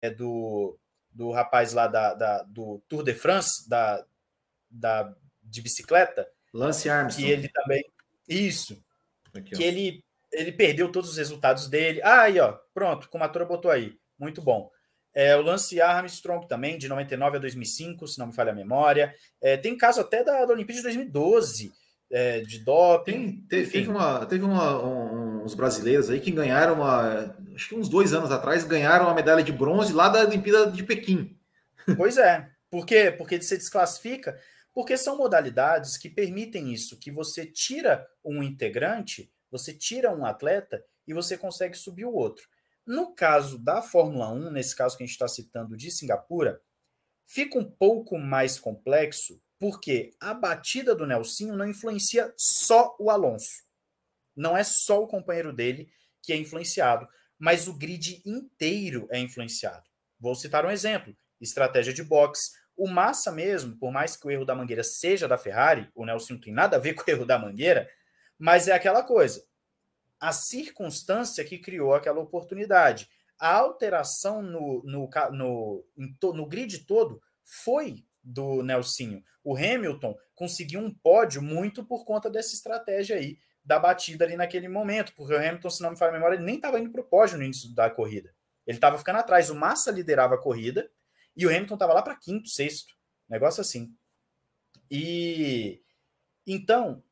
[0.01, 0.79] é do,
[1.11, 4.05] do rapaz lá da, da, do Tour de France, da,
[4.71, 6.29] da, de bicicleta.
[6.53, 7.27] Lance Armstrong.
[7.27, 7.85] Que ele também.
[8.29, 8.83] Isso.
[9.35, 12.01] Aqui, que ele ele perdeu todos os resultados dele.
[12.03, 13.97] Ah, aí, ó, pronto, como a Tora botou aí.
[14.19, 14.71] Muito bom.
[15.15, 19.15] É, o Lance Armstrong também, de 99 a 2005, se não me falha a memória.
[19.41, 21.73] É, tem caso até da, da Olimpíada de 2012,
[22.11, 23.13] é, de doping.
[23.13, 27.75] Tem, teve, teve, uma, teve uma, um, uns brasileiros aí que ganharam, uma, acho que
[27.75, 31.37] uns dois anos atrás, ganharam a medalha de bronze lá da Olimpíada de Pequim.
[31.97, 32.49] Pois é.
[32.71, 33.11] Por quê?
[33.17, 34.39] Porque você desclassifica.
[34.75, 40.85] Porque são modalidades que permitem isso, que você tira um integrante você tira um atleta
[41.07, 42.47] e você consegue subir o outro.
[42.87, 46.61] No caso da Fórmula 1, nesse caso que a gente está citando de Singapura,
[47.25, 53.67] fica um pouco mais complexo, porque a batida do Nelsinho não influencia só o Alonso.
[54.39, 55.91] Não é só o companheiro dele
[56.23, 59.83] que é influenciado, mas o grid inteiro é influenciado.
[60.19, 62.53] Vou citar um exemplo: estratégia de boxe.
[62.77, 66.35] O Massa mesmo, por mais que o erro da mangueira seja da Ferrari, o Nelson
[66.35, 67.91] não tem nada a ver com o erro da mangueira,
[68.39, 69.45] mas é aquela coisa.
[70.21, 73.09] A circunstância que criou aquela oportunidade.
[73.41, 75.85] A alteração no, no, no,
[76.35, 79.25] no grid todo foi do Nelsinho.
[79.43, 84.67] O Hamilton conseguiu um pódio muito por conta dessa estratégia aí da batida ali naquele
[84.67, 87.03] momento, porque o Hamilton, se não me falha a memória, ele nem estava indo para
[87.03, 88.35] o pódio no início da corrida.
[88.67, 89.51] Ele estava ficando atrás.
[89.51, 90.91] O Massa liderava a corrida
[91.37, 92.95] e o Hamilton estava lá para quinto, sexto.
[93.29, 93.95] Negócio assim.
[94.91, 95.83] E
[96.47, 97.03] então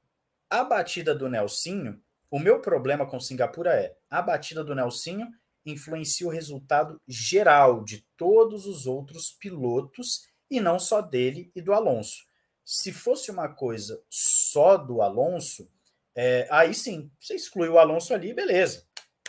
[0.48, 5.28] a batida do Nelsinho, o meu problema com Singapura é a batida do Nelsinho
[5.66, 11.74] influencia o resultado geral de todos os outros pilotos e não só dele e do
[11.74, 12.24] Alonso.
[12.64, 15.70] Se fosse uma coisa só do Alonso,
[16.16, 18.84] é, aí sim, você exclui o Alonso ali, beleza,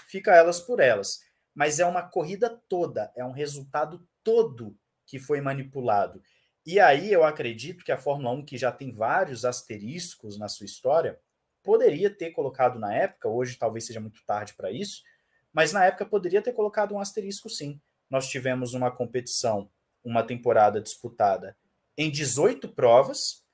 [0.08, 1.20] fica elas por elas.
[1.54, 6.22] mas é uma corrida toda, é um resultado todo que foi manipulado.
[6.66, 10.66] E aí eu acredito que a Fórmula 1, que já tem vários asteriscos na sua
[10.66, 11.20] história,
[11.64, 15.02] poderia ter colocado na época, hoje talvez seja muito tarde para isso,
[15.52, 17.82] mas na época poderia ter colocado um asterisco sim.
[18.10, 19.70] Nós tivemos uma competição,
[20.04, 21.58] uma temporada disputada
[21.98, 23.47] em 18 provas,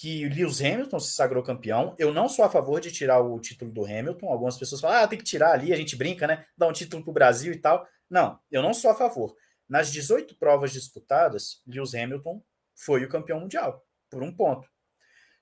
[0.00, 1.94] que Lewis Hamilton se sagrou campeão.
[1.98, 4.28] Eu não sou a favor de tirar o título do Hamilton.
[4.28, 6.46] Algumas pessoas falam, ah, tem que tirar ali, a gente brinca, né?
[6.56, 7.86] Dá um título para o Brasil e tal.
[8.08, 9.34] Não, eu não sou a favor.
[9.68, 12.42] Nas 18 provas disputadas, Lewis Hamilton
[12.74, 14.68] foi o campeão mundial, por um ponto.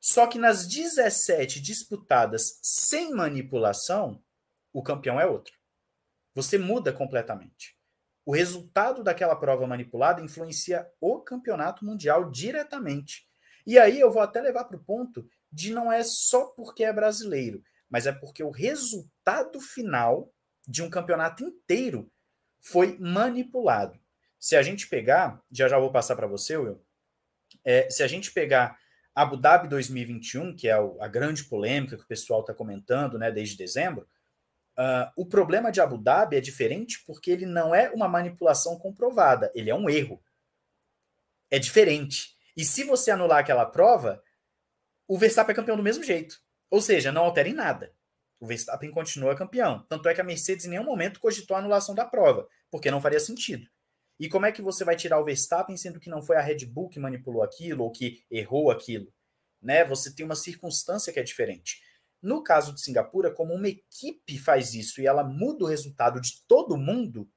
[0.01, 4.23] Só que nas 17 disputadas sem manipulação,
[4.73, 5.53] o campeão é outro.
[6.35, 7.77] Você muda completamente.
[8.25, 13.27] O resultado daquela prova manipulada influencia o campeonato mundial diretamente.
[13.67, 16.93] E aí eu vou até levar para o ponto de não é só porque é
[16.93, 20.33] brasileiro, mas é porque o resultado final
[20.67, 22.11] de um campeonato inteiro
[22.61, 23.99] foi manipulado.
[24.39, 26.81] Se a gente pegar, já já vou passar para você, Will,
[27.65, 28.79] é, se a gente pegar
[29.15, 33.57] Abu Dhabi 2021, que é a grande polêmica que o pessoal está comentando né, desde
[33.57, 34.07] dezembro,
[34.79, 39.51] uh, o problema de Abu Dhabi é diferente porque ele não é uma manipulação comprovada,
[39.55, 40.23] ele é um erro.
[41.51, 42.36] É diferente.
[42.57, 44.23] E se você anular aquela prova,
[45.07, 46.41] o Verstappen é campeão do mesmo jeito.
[46.71, 47.95] Ou seja, não altera em nada.
[48.41, 49.85] O Verstappen continua campeão.
[49.89, 53.01] Tanto é que a Mercedes em nenhum momento cogitou a anulação da prova, porque não
[53.01, 53.67] faria sentido.
[54.19, 56.65] E como é que você vai tirar o Verstappen sendo que não foi a Red
[56.67, 59.13] Bull que manipulou aquilo ou que errou aquilo?
[59.61, 59.85] Né?
[59.85, 61.81] Você tem uma circunstância que é diferente.
[62.23, 66.43] No caso de Singapura, como uma equipe faz isso e ela muda o resultado de
[66.47, 67.31] todo mundo,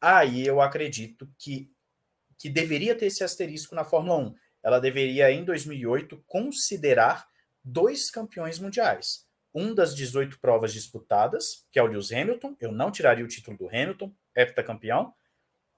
[0.00, 1.70] aí eu acredito que,
[2.38, 4.34] que deveria ter esse asterisco na Fórmula 1.
[4.62, 7.26] Ela deveria, em 2008, considerar
[7.62, 9.26] dois campeões mundiais.
[9.54, 13.56] Um das 18 provas disputadas, que é o Lewis Hamilton, eu não tiraria o título
[13.56, 15.14] do Hamilton, heptacampeão,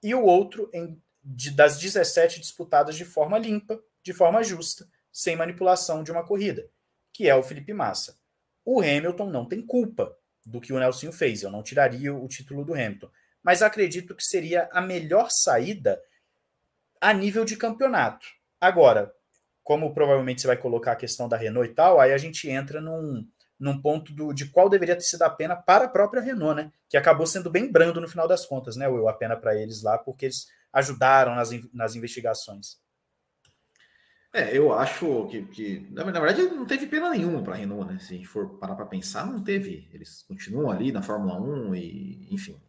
[0.03, 5.35] e o outro em, de, das 17 disputadas de forma limpa, de forma justa, sem
[5.35, 6.69] manipulação de uma corrida,
[7.13, 8.17] que é o Felipe Massa.
[8.65, 12.65] O Hamilton não tem culpa do que o Nelson fez, eu não tiraria o título
[12.65, 13.09] do Hamilton,
[13.43, 16.01] mas acredito que seria a melhor saída
[17.01, 18.25] a nível de campeonato.
[18.59, 19.11] Agora,
[19.63, 22.81] como provavelmente você vai colocar a questão da Renault e tal, aí a gente entra
[22.81, 23.25] num,
[23.59, 26.71] num ponto do, de qual deveria ter sido a pena para a própria Renault, né?
[26.89, 29.07] Que acabou sendo bem brando no final das contas, né, Will?
[29.07, 32.77] A pena para eles lá, porque eles ajudaram nas, nas investigações.
[34.31, 37.99] É, eu acho que, que na, verdade, não teve pena nenhuma para a Renault, né?
[37.99, 39.89] Se a gente for parar para pensar, não teve.
[39.91, 42.59] Eles continuam ali na Fórmula 1 e, enfim.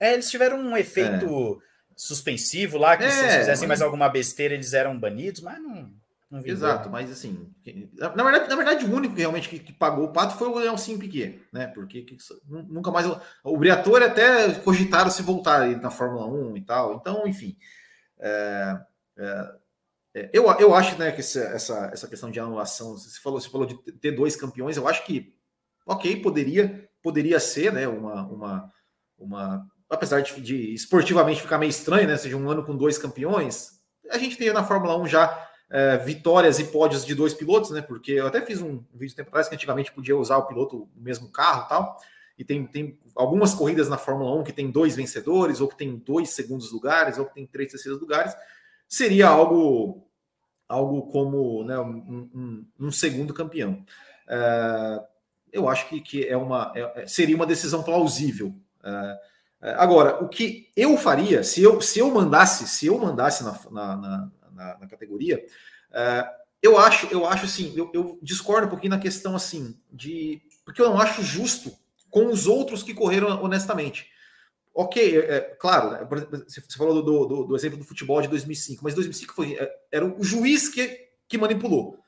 [0.00, 1.73] É, eles tiveram um efeito é.
[1.96, 3.80] Suspensivo lá, que é, se fizessem mas...
[3.80, 5.92] mais alguma besteira, eles eram banidos, mas não.
[6.44, 7.48] Exato, mas assim,
[7.96, 10.58] na verdade, na verdade, o único que realmente que, que pagou o pato foi o
[10.58, 11.68] Nelson Piquet, né?
[11.68, 12.16] Porque que,
[12.48, 13.06] nunca mais.
[13.44, 16.96] O Briatore até cogitaram se voltar na Fórmula 1 e tal.
[16.96, 17.56] Então, enfim.
[18.18, 18.80] É,
[19.16, 19.54] é,
[20.14, 23.48] é, eu, eu acho né, que essa, essa, essa questão de anulação, você falou, você
[23.48, 25.34] falou de ter dois campeões, eu acho que,
[25.84, 27.86] ok, poderia, poderia ser, né?
[27.86, 28.72] Uma, uma,
[29.18, 32.16] uma apesar de, de esportivamente ficar meio estranho, né?
[32.16, 33.80] Seja um ano com dois campeões,
[34.10, 37.80] a gente tem na Fórmula 1 já é, vitórias e pódios de dois pilotos, né?
[37.80, 41.02] Porque eu até fiz um vídeo tempo atrás que antigamente podia usar o piloto no
[41.02, 41.98] mesmo carro tal.
[42.36, 45.96] E tem, tem algumas corridas na Fórmula 1 que tem dois vencedores, ou que tem
[45.96, 48.34] dois segundos lugares, ou que tem três terceiros lugares.
[48.88, 50.04] Seria algo
[50.68, 53.84] algo como né, um, um, um segundo campeão.
[54.28, 55.02] É,
[55.52, 58.54] eu acho que, que é uma, é, é seria uma decisão plausível.
[58.82, 59.18] É,
[59.72, 63.96] agora, o que eu faria, se eu, se eu mandasse, se eu mandasse na, na,
[63.96, 65.44] na na, categoria.
[65.90, 70.40] Uh, eu acho, eu acho assim, eu, eu, discordo um pouquinho na questão assim de
[70.64, 71.70] porque eu não acho justo
[72.10, 74.08] com os outros que correram honestamente.
[74.72, 76.08] Ok, é, é claro, né,
[76.48, 80.04] você falou do, do, do, exemplo do futebol de 2005, mas 2005 foi, é, era
[80.04, 81.98] o juiz que, que manipulou.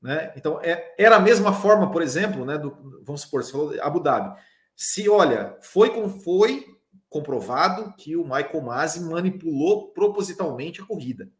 [0.00, 0.32] Né?
[0.36, 4.00] Então, é, era a mesma forma, por exemplo, né, do, vamos supor, você falou Abu
[4.00, 4.38] Dhabi.
[4.76, 6.73] Se, olha, foi como foi
[7.14, 11.30] comprovado que o Michael Masi manipulou propositalmente a corrida.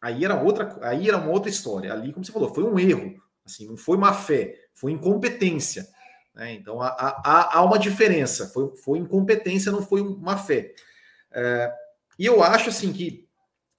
[0.00, 1.92] Aí era outra, aí era uma outra história.
[1.92, 3.22] Ali, como você falou, foi um erro.
[3.46, 5.86] Assim, não foi má fé, foi incompetência.
[6.34, 6.54] Né?
[6.54, 8.48] Então há, há, há, uma diferença.
[8.48, 10.74] Foi, foi incompetência, não foi má fé.
[11.30, 11.72] É,
[12.18, 13.28] e eu acho assim que,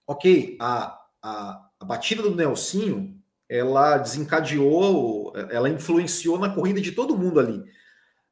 [0.08, 7.18] ok, a, a, a batida do Nelsinho ela desencadeou, ela influenciou na corrida de todo
[7.18, 7.62] mundo ali.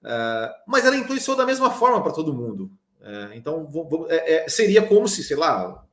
[0.02, 2.72] É, mas ela influenciou da mesma forma para todo mundo.
[3.02, 3.68] É, então
[4.10, 5.86] é, é, seria como se, sei lá,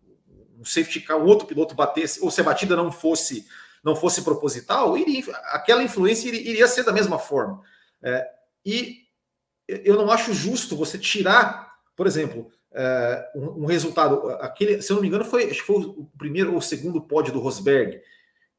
[0.59, 3.47] um safety car, um outro piloto batesse, ou se a batida não fosse
[3.83, 7.63] não fosse proposital, iria, aquela influência iria, iria, ser da mesma forma.
[8.03, 8.29] É,
[8.67, 9.05] e
[9.69, 11.69] eu não acho justo você tirar
[11.99, 15.67] por exemplo, é, um, um, resultado, aquele, se eu não me engano, foi, acho que
[15.67, 18.01] foi o primeiro ou o segundo pódio do Rosberg.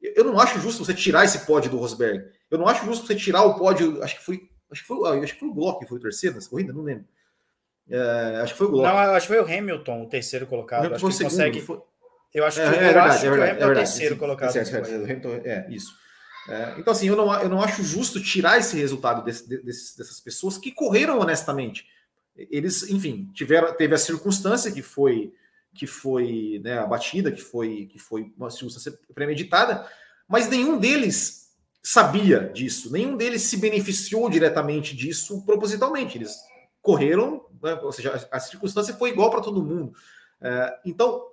[0.02, 2.30] Eu não acho justo você tirar esse pódio do Rosberg.
[2.50, 5.32] Eu não acho justo você tirar o pódio, acho que foi, acho que foi, acho
[5.32, 7.06] que foi o Glock foi o terceiro nessa corrida, não lembro.
[7.90, 8.88] É, acho que foi o Glock.
[8.88, 10.90] Não, acho que foi o Hamilton, o terceiro colocado.
[10.90, 11.60] O acho que segundo, consegue.
[11.60, 11.80] Foi...
[12.32, 13.74] Eu acho que, é, é verdade, acho é verdade, que o Hamilton é, verdade, o
[13.74, 14.56] terceiro colocado.
[14.56, 15.92] É, certo, Hamilton, é isso.
[16.48, 20.20] É, então, assim, eu não, eu não acho justo tirar esse resultado desse, desse, dessas
[20.20, 21.84] pessoas que correram honestamente.
[22.36, 25.32] Eles, enfim, tiveram, teve a circunstância que foi
[25.72, 29.86] que foi né, abatida, que foi que foi uma circunstância premeditada,
[30.28, 31.50] mas nenhum deles
[31.82, 36.18] sabia disso, nenhum deles se beneficiou diretamente disso propositalmente.
[36.18, 36.36] Eles
[36.82, 39.92] correram, né, ou seja, a, circunstância foi igual para todo mundo.
[40.40, 41.26] É, então,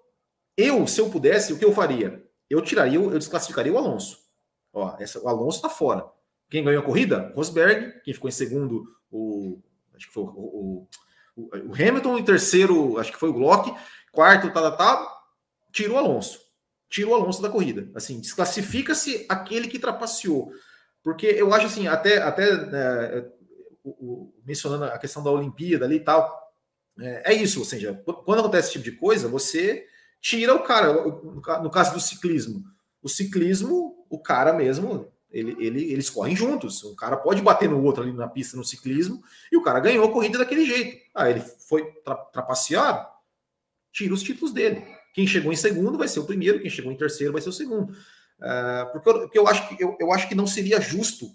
[0.56, 2.24] eu, se eu pudesse, o que eu faria?
[2.50, 4.20] Eu tiraria, eu desclassificaria o Alonso.
[4.74, 6.06] Ó, essa, o Alonso está fora.
[6.50, 7.32] Quem ganhou a corrida?
[7.36, 8.02] Rosberg.
[8.04, 9.60] Quem ficou em segundo, o.
[9.96, 10.88] Acho que foi o,
[11.36, 12.18] o, o Hamilton.
[12.18, 13.74] Em terceiro, acho que foi o Glock.
[14.12, 15.18] Quarto, tá, tá, tá.
[15.72, 16.40] Tira o Alonso.
[16.90, 17.90] Tira o Alonso da corrida.
[17.94, 20.52] Assim, desclassifica-se aquele que trapaceou.
[21.04, 23.32] Porque eu acho assim, até, até é,
[23.90, 26.48] o, mencionando a questão da Olimpíada ali e tal.
[27.00, 27.94] É, é, isso, ou seja,
[28.26, 29.86] quando acontece esse tipo de coisa, você
[30.20, 30.94] tira o cara.
[31.62, 32.64] No caso do ciclismo,
[33.02, 36.84] o ciclismo, o cara mesmo, ele, ele, eles correm juntos.
[36.84, 39.22] Um cara pode bater no outro ali na pista no ciclismo
[39.52, 40.98] e o cara ganhou a corrida daquele jeito.
[41.14, 43.10] Ah, ele foi tra trapacear,
[43.92, 44.84] tira os títulos dele.
[45.14, 47.54] Quem chegou em segundo vai ser o primeiro, quem chegou em terceiro vai ser o
[47.54, 47.92] segundo.
[47.92, 51.32] Uh, porque, eu, porque eu, acho que, eu, eu acho que não seria justo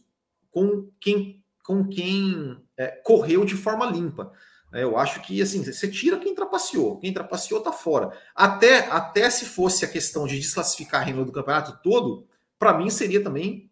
[0.50, 4.32] com quem, com quem é, correu de forma limpa.
[4.72, 6.98] É, eu acho que assim, você tira quem trapaceou.
[6.98, 8.10] Quem trapaceou tá fora.
[8.34, 12.26] Até, até se fosse a questão de desclassificar a Renault do campeonato todo,
[12.58, 13.70] para mim seria também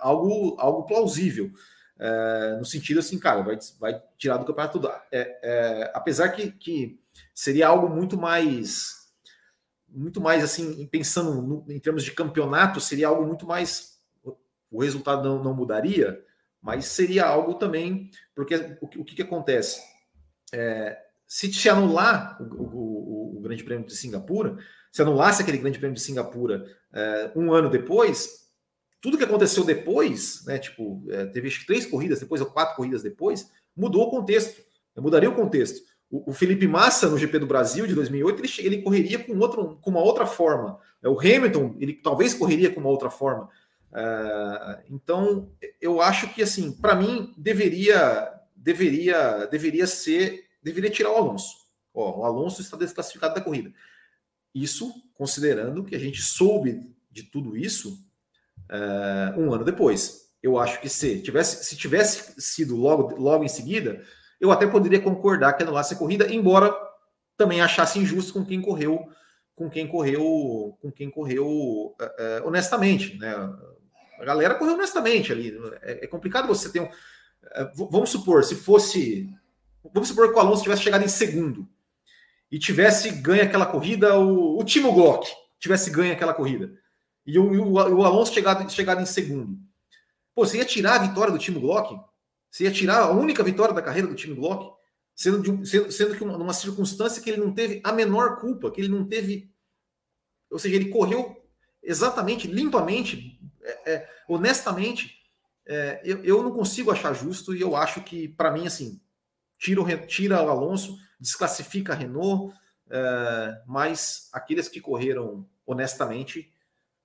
[0.00, 1.50] algo, algo plausível.
[1.98, 4.92] É, no sentido assim, cara, vai, vai tirar do campeonato todo.
[5.10, 6.98] É, é, apesar que, que
[7.34, 9.06] seria algo muito mais.
[9.88, 13.98] Muito mais assim, pensando no, em termos de campeonato, seria algo muito mais.
[14.70, 16.22] O resultado não, não mudaria,
[16.66, 19.80] mas seria algo também, porque o, o que, que acontece?
[20.52, 24.56] É, se te anular o, o, o, Grande Prêmio de Singapura,
[24.90, 28.48] se anulasse aquele Grande Prêmio de Singapura é, um ano depois,
[29.00, 33.48] tudo que aconteceu depois, né, tipo, é, teve três corridas depois ou quatro corridas depois,
[33.76, 34.60] mudou o contexto,
[34.96, 35.80] mudaria o contexto.
[36.10, 39.90] O, Felipe Massa no GP do Brasil de 2008 ele, ele correria com, outro, com
[39.90, 40.80] uma outra forma.
[41.04, 43.48] O Hamilton ele talvez correria com uma outra forma.
[43.92, 51.16] Uh, então, eu acho que assim, para mim deveria deveria deveria ser deveria tirar o
[51.16, 51.54] Alonso.
[51.94, 53.72] Ó, o Alonso está desclassificado da corrida.
[54.54, 58.04] Isso considerando que a gente soube de tudo isso
[58.70, 60.26] uh, um ano depois.
[60.42, 64.02] Eu acho que se tivesse se tivesse sido logo logo em seguida,
[64.40, 66.74] eu até poderia concordar que anulasse a corrida, embora
[67.36, 69.08] também achasse injusto com quem correu
[69.54, 73.34] com quem correu com quem correu uh, honestamente, né?
[74.18, 75.56] A galera correu honestamente ali.
[75.82, 76.88] É, é complicado você ter um.
[77.52, 79.28] É, vamos supor, se fosse.
[79.92, 81.68] Vamos supor que o Alonso tivesse chegado em segundo
[82.50, 86.72] e tivesse ganho aquela corrida, o, o Timo Glock tivesse ganho aquela corrida
[87.26, 89.58] e o, o, o Alonso chegado, chegado em segundo.
[90.34, 91.98] Pô, você ia tirar a vitória do Timo Glock?
[92.50, 94.76] Você ia tirar a única vitória da carreira do Timo Glock?
[95.14, 98.70] Sendo, de, sendo, sendo que uma, numa circunstância que ele não teve a menor culpa,
[98.70, 99.50] que ele não teve.
[100.50, 101.42] Ou seja, ele correu
[101.82, 103.35] exatamente, limpamente,
[103.66, 105.14] é, é, honestamente,
[105.66, 109.00] é, eu, eu não consigo achar justo e eu acho que, para mim, assim,
[109.58, 112.54] tira o, tira o Alonso, desclassifica a Renault,
[112.88, 116.52] é, mas aqueles que correram honestamente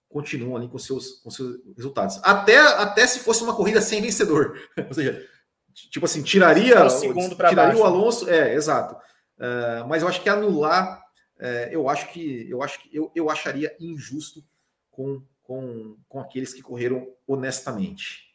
[0.08, 2.20] continuam ali com seus, com seus resultados.
[2.24, 4.60] Até, até se fosse uma corrida sem vencedor.
[4.88, 5.26] Ou seja,
[5.74, 7.80] tipo assim, tiraria, o, segundo tiraria baixo.
[7.80, 8.30] o Alonso.
[8.30, 8.96] É, exato.
[9.40, 11.02] É, mas eu acho que anular,
[11.40, 14.44] é, eu acho que eu acho que eu, eu acharia injusto
[14.92, 18.34] com com, com aqueles que correram honestamente.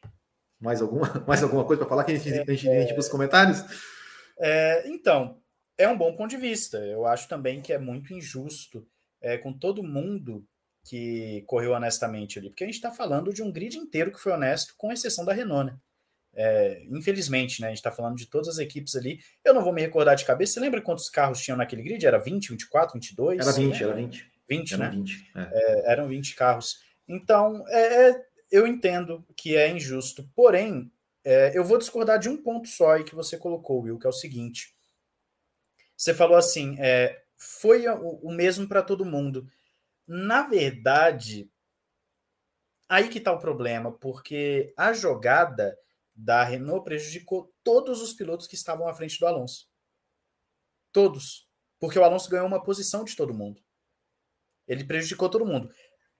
[0.60, 3.08] Mais alguma, mais alguma coisa para falar que a gente, a gente, a gente os
[3.08, 3.64] comentários?
[4.38, 5.40] É, então,
[5.78, 6.76] é um bom ponto de vista.
[6.76, 8.86] Eu acho também que é muito injusto
[9.22, 10.46] é, com todo mundo
[10.84, 14.32] que correu honestamente ali, porque a gente está falando de um grid inteiro que foi
[14.32, 15.78] honesto, com exceção da Renault, né?
[16.34, 17.68] É, infelizmente, né?
[17.68, 19.20] A gente está falando de todas as equipes ali.
[19.42, 20.52] Eu não vou me recordar de cabeça.
[20.52, 22.04] Você lembra quantos carros tinham naquele grid?
[22.06, 23.40] Era 20, 24, 22?
[23.40, 23.82] Era 20, né?
[23.82, 24.32] era 20.
[24.48, 24.90] 20, era né?
[24.90, 25.50] 20, é.
[25.50, 26.85] É, eram 20 carros.
[27.08, 30.90] Então, é, é, eu entendo que é injusto, porém,
[31.24, 34.10] é, eu vou discordar de um ponto só aí que você colocou, Will, que é
[34.10, 34.74] o seguinte.
[35.96, 39.48] Você falou assim, é, foi o, o mesmo para todo mundo.
[40.06, 41.50] Na verdade,
[42.88, 45.76] aí que está o problema, porque a jogada
[46.14, 49.68] da Renault prejudicou todos os pilotos que estavam à frente do Alonso.
[50.92, 51.46] Todos.
[51.78, 53.60] Porque o Alonso ganhou uma posição de todo mundo.
[54.66, 55.70] Ele prejudicou todo mundo.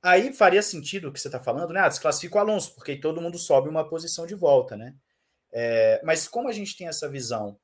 [0.07, 1.81] Aí faria sentido o que você está falando, né?
[1.81, 4.95] Ah, desclassifica o Alonso, porque todo mundo sobe uma posição de volta, né?
[5.53, 7.59] É, mas como a gente tem essa visão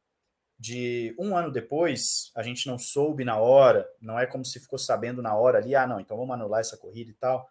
[0.59, 4.78] de um ano depois, a gente não soube na hora, não é como se ficou
[4.78, 7.49] sabendo na hora ali, ah, não, então vamos anular essa corrida e tal.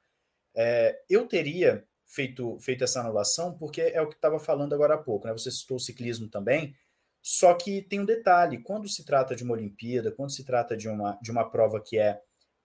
[0.53, 4.97] É, eu teria feito, feito essa anulação porque é o que estava falando agora há
[4.97, 5.33] pouco, né?
[5.33, 6.75] Você citou o ciclismo também,
[7.21, 10.89] só que tem um detalhe: quando se trata de uma Olimpíada, quando se trata de
[10.89, 12.19] uma, de uma prova que é,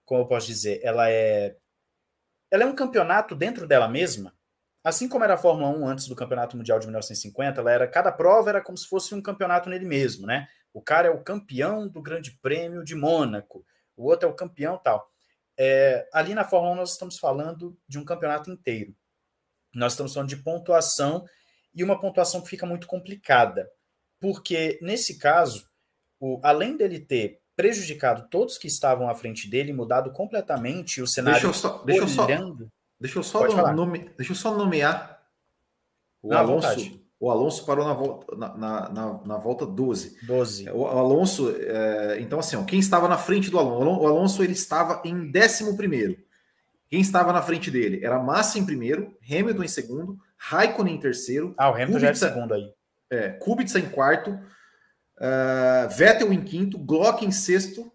[0.04, 1.56] como eu posso dizer, ela é.
[2.50, 4.34] Ela é um campeonato dentro dela mesma,
[4.82, 8.12] assim como era a Fórmula 1 antes do Campeonato Mundial de 1950, ela era cada
[8.12, 10.48] prova era como se fosse um campeonato nele mesmo, né?
[10.72, 13.64] O cara é o campeão do Grande Prêmio de Mônaco,
[13.96, 15.06] o outro é o campeão tal.
[15.58, 18.94] É, ali na Fórmula 1 nós estamos falando de um campeonato inteiro.
[19.74, 21.26] Nós estamos falando de pontuação
[21.74, 23.70] e uma pontuação que fica muito complicada
[24.20, 25.68] porque nesse caso,
[26.18, 31.40] o, além dele ter prejudicado todos que estavam à frente dele, mudado completamente o cenário.
[31.40, 32.26] Deixa eu só, deixa eu só,
[33.00, 35.22] deixa eu só, nome, deixa eu só nomear
[36.22, 37.06] o Não, Alonso.
[37.18, 40.18] O Alonso parou na volta, na, na, na, na volta 12.
[40.26, 40.68] 12.
[40.70, 44.02] O, Alonso, é, então assim, ó, quem estava na frente do Alonso?
[44.02, 46.18] O Alonso ele estava em 11 primeiro.
[46.88, 51.54] Quem estava na frente dele era Massa em primeiro, Hamilton em segundo, Raikkonen em terceiro.
[51.56, 52.72] Ah, o Hamilton Kubica, já é segundo aí.
[53.10, 54.38] É, Kubica em quarto,
[55.18, 57.90] uh, Vettel em quinto, Glock em sexto,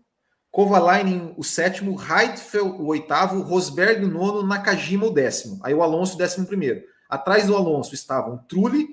[0.52, 5.60] Kovalainen o sétimo, Heidfeld o oitavo, Rosberg o nono, Nakajima o décimo.
[5.64, 6.84] Aí o Alonso o décimo primeiro.
[7.10, 8.88] Atrás do Alonso estavam Trulli,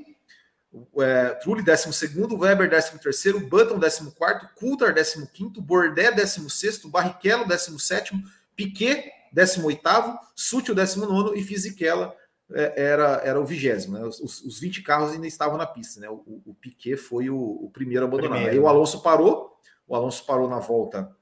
[1.01, 6.49] é, Trulli décimo segundo, Weber décimo terceiro, Button décimo quarto, Coulthard décimo quinto, Bordet décimo
[6.49, 8.22] sexto, Barrichello décimo sétimo,
[8.55, 12.14] Piquet décimo oitavo, Sutil décimo nono e Fisichella
[12.51, 13.99] era, era o vigésimo.
[13.99, 14.05] Né?
[14.05, 16.01] Os, os 20 carros ainda estavam na pista.
[16.01, 16.09] Né?
[16.09, 18.38] O, o, Piquet foi o, o primeiro a abandonar.
[18.38, 18.53] Primeiro.
[18.53, 18.68] Aí o né?
[18.68, 19.59] Alonso parou.
[19.86, 21.14] O Alonso parou na volta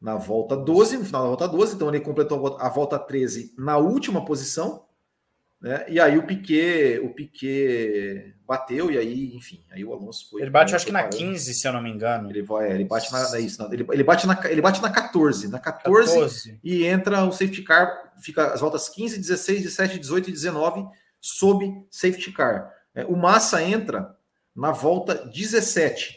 [0.00, 3.78] na volta 12, no final da volta 12, então ele completou a volta 13 na
[3.78, 4.85] última posição,
[5.66, 5.84] né?
[5.88, 10.40] E aí o Piquet, o Piquet bateu e aí, enfim, aí o Alonso foi.
[10.42, 12.30] Ele bate, acho que na 15, se eu não me engano.
[12.30, 15.48] Ele vai, ele bate na, é isso, ele, ele bate na, ele bate na 14,
[15.48, 20.30] na 14, 14, e entra o safety car, fica as voltas 15, 16, 17, 18
[20.30, 20.86] e 19
[21.20, 22.72] sob safety car.
[22.94, 24.14] É, o Massa entra
[24.54, 26.16] na volta 17.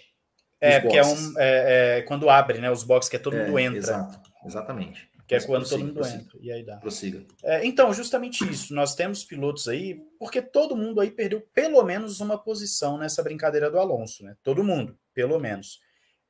[0.61, 3.45] É, porque é um é, é, quando abre, né, os boxes que é todo é,
[3.45, 3.79] mundo entra.
[3.79, 5.09] Exato, exatamente.
[5.29, 6.23] Que é quando prossiga, todo mundo prossiga.
[6.23, 6.39] entra.
[6.41, 6.77] E aí dá.
[6.77, 7.23] Prossiga.
[7.43, 8.73] É, então, justamente isso.
[8.73, 13.69] Nós temos pilotos aí, porque todo mundo aí perdeu pelo menos uma posição nessa brincadeira
[13.69, 14.35] do Alonso, né?
[14.41, 15.79] Todo mundo, pelo menos.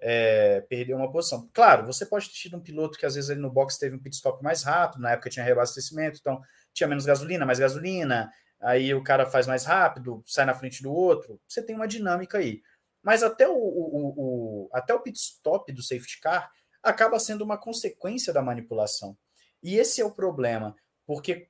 [0.02, 1.50] É, perdeu uma posição.
[1.54, 4.00] Claro, você pode ter tido um piloto que às vezes ele no box teve um
[4.00, 6.42] pit stop mais rápido, na época tinha reabastecimento, então
[6.74, 8.30] tinha menos gasolina, mais gasolina,
[8.60, 11.40] aí o cara faz mais rápido, sai na frente do outro.
[11.48, 12.62] Você tem uma dinâmica aí.
[13.02, 16.52] Mas até o, o, o até o pit stop do safety car
[16.84, 19.18] acaba sendo uma consequência da manipulação.
[19.62, 20.76] E esse é o problema,
[21.06, 21.50] porque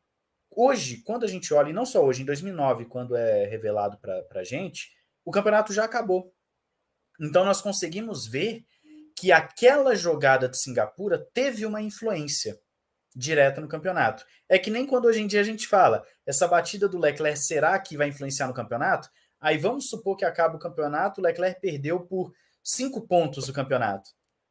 [0.50, 4.42] hoje, quando a gente olha, e não só hoje, em 2009, quando é revelado para
[4.42, 4.92] a gente,
[5.24, 6.34] o campeonato já acabou.
[7.20, 8.66] Então nós conseguimos ver
[9.16, 12.60] que aquela jogada de Singapura teve uma influência
[13.16, 14.26] direta no campeonato.
[14.48, 17.78] É que nem quando hoje em dia a gente fala, essa batida do Leclerc será
[17.80, 19.10] que vai influenciar no campeonato?
[19.40, 24.10] Aí vamos supor que acaba o campeonato, o Leclerc perdeu por cinco pontos o campeonato.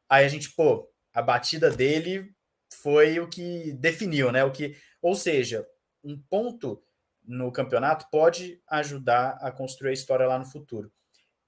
[0.09, 2.33] Aí a gente, pô, a batida dele
[2.81, 4.43] foi o que definiu, né?
[4.43, 5.67] O que, ou seja,
[6.03, 6.83] um ponto
[7.23, 10.91] no campeonato pode ajudar a construir a história lá no futuro.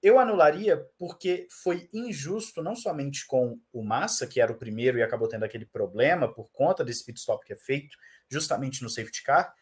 [0.00, 5.02] Eu anularia porque foi injusto não somente com o Massa, que era o primeiro e
[5.02, 7.96] acabou tendo aquele problema por conta desse pit stop que é feito
[8.28, 9.54] justamente no safety car,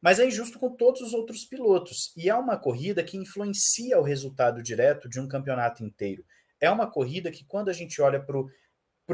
[0.00, 2.12] mas é injusto com todos os outros pilotos.
[2.16, 6.24] E é uma corrida que influencia o resultado direto de um campeonato inteiro
[6.60, 8.50] é uma corrida que, quando a gente olha para o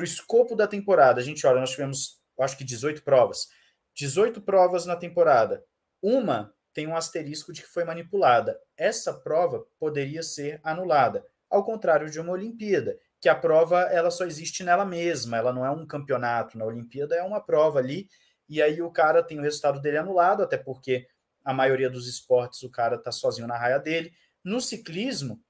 [0.03, 3.49] escopo da temporada, a gente olha, nós tivemos, acho que 18 provas.
[3.95, 5.65] 18 provas na temporada.
[6.01, 8.59] Uma tem um asterisco de que foi manipulada.
[8.77, 14.25] Essa prova poderia ser anulada, ao contrário de uma Olimpíada, que a prova ela só
[14.25, 16.57] existe nela mesma, ela não é um campeonato.
[16.57, 18.09] Na Olimpíada é uma prova ali,
[18.49, 21.07] e aí o cara tem o resultado dele anulado, até porque
[21.45, 24.13] a maioria dos esportes o cara está sozinho na raia dele.
[24.43, 25.41] No ciclismo,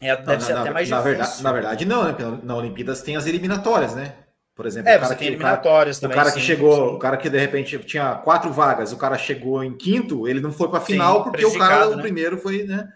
[0.00, 1.16] é, deve não, ser na, até mais na difícil.
[1.18, 2.40] Verdade, na verdade, não, né?
[2.42, 4.14] Na Olimpíadas tem as eliminatórias, né?
[4.54, 6.74] Por exemplo, é, o cara, que, eliminatórias o cara, também, o cara sim, que chegou,
[6.74, 6.94] sim.
[6.94, 10.52] o cara que de repente tinha quatro vagas, o cara chegou em quinto, ele não
[10.52, 11.96] foi para a final sim, porque o cara né?
[11.96, 12.92] o primeiro foi, né?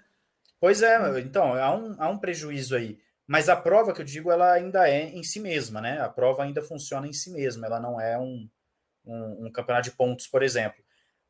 [0.60, 2.98] Pois é, então há um, há um prejuízo aí.
[3.26, 6.00] Mas a prova que eu digo, ela ainda é em si mesma, né?
[6.00, 8.48] A prova ainda funciona em si mesma, ela não é um,
[9.06, 10.82] um, um campeonato de pontos, por exemplo.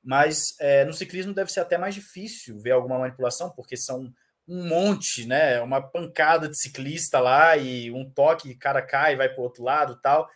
[0.02, 4.12] Mas é, no ciclismo deve ser até mais difícil ver alguma manipulação, porque são
[4.46, 5.60] um monte, né?
[5.60, 9.98] Uma pancada de ciclista lá e um toque, cara cai, vai para o outro lado
[10.00, 10.28] tal.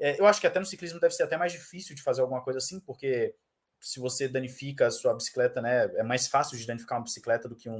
[0.00, 2.42] É, eu acho que até no ciclismo deve ser até mais difícil de fazer alguma
[2.42, 3.34] coisa assim, porque
[3.80, 5.84] se você danifica a sua bicicleta, né?
[5.96, 7.78] É mais fácil de danificar uma bicicleta do que um,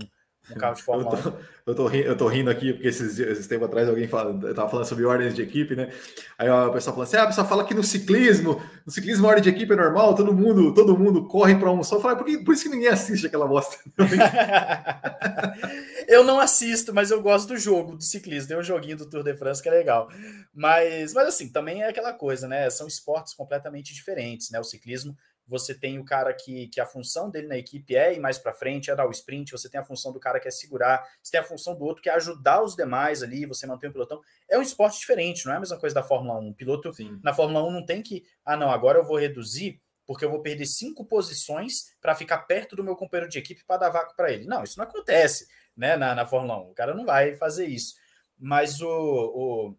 [0.51, 1.33] um carro de Fórmula eu tô, 1.
[1.67, 4.55] Eu tô, rindo, eu tô rindo aqui, porque esses, esses tempos atrás alguém fala, eu
[4.55, 5.93] tava falando sobre ordens de equipe, né?
[6.39, 9.31] Aí a pessoa fala assim: ah, a pessoa fala que no ciclismo, no ciclismo a
[9.31, 11.97] ordem de equipe é normal, todo mundo, todo mundo corre para um só.
[11.97, 13.77] Eu falo, por, que, por isso que ninguém assiste aquela bosta.
[16.09, 18.49] eu não assisto, mas eu gosto do jogo do ciclismo.
[18.49, 20.09] Tem um joguinho do Tour de France que é legal.
[20.53, 22.69] Mas, mas assim, também é aquela coisa, né?
[22.71, 24.59] São esportes completamente diferentes, né?
[24.59, 25.17] O ciclismo
[25.51, 28.53] você tem o cara que, que a função dele na equipe é ir mais para
[28.53, 31.33] frente, é dar o sprint, você tem a função do cara que é segurar, você
[31.33, 34.21] tem a função do outro que é ajudar os demais ali, você mantém o pelotão.
[34.49, 36.51] É um esporte diferente, não é a mesma coisa da Fórmula 1.
[36.51, 37.19] O piloto Sim.
[37.21, 40.43] na Fórmula 1 não tem que, ah, não, agora eu vou reduzir porque eu vou
[40.43, 44.33] perder cinco posições para ficar perto do meu companheiro de equipe para dar vácuo para
[44.33, 44.45] ele.
[44.45, 45.47] Não, isso não acontece
[45.77, 46.71] né, na, na Fórmula 1.
[46.71, 47.95] O cara não vai fazer isso.
[48.39, 49.77] Mas o, o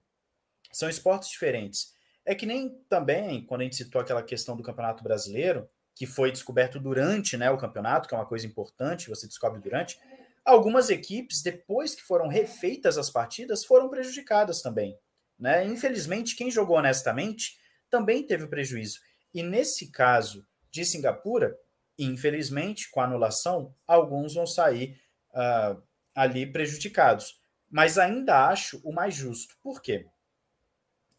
[0.72, 1.94] são esportes diferentes.
[2.26, 6.32] É que nem também, quando a gente citou aquela questão do Campeonato Brasileiro, que foi
[6.32, 10.00] descoberto durante né, o campeonato, que é uma coisa importante, você descobre durante,
[10.46, 14.98] algumas equipes, depois que foram refeitas as partidas, foram prejudicadas também.
[15.38, 15.66] Né?
[15.66, 17.58] Infelizmente, quem jogou honestamente
[17.90, 19.00] também teve prejuízo.
[19.34, 21.58] E nesse caso de Singapura,
[21.98, 25.00] infelizmente, com a anulação, alguns vão sair
[25.32, 25.82] uh,
[26.16, 27.40] ali prejudicados.
[27.70, 29.56] Mas ainda acho o mais justo.
[29.62, 30.08] Por quê?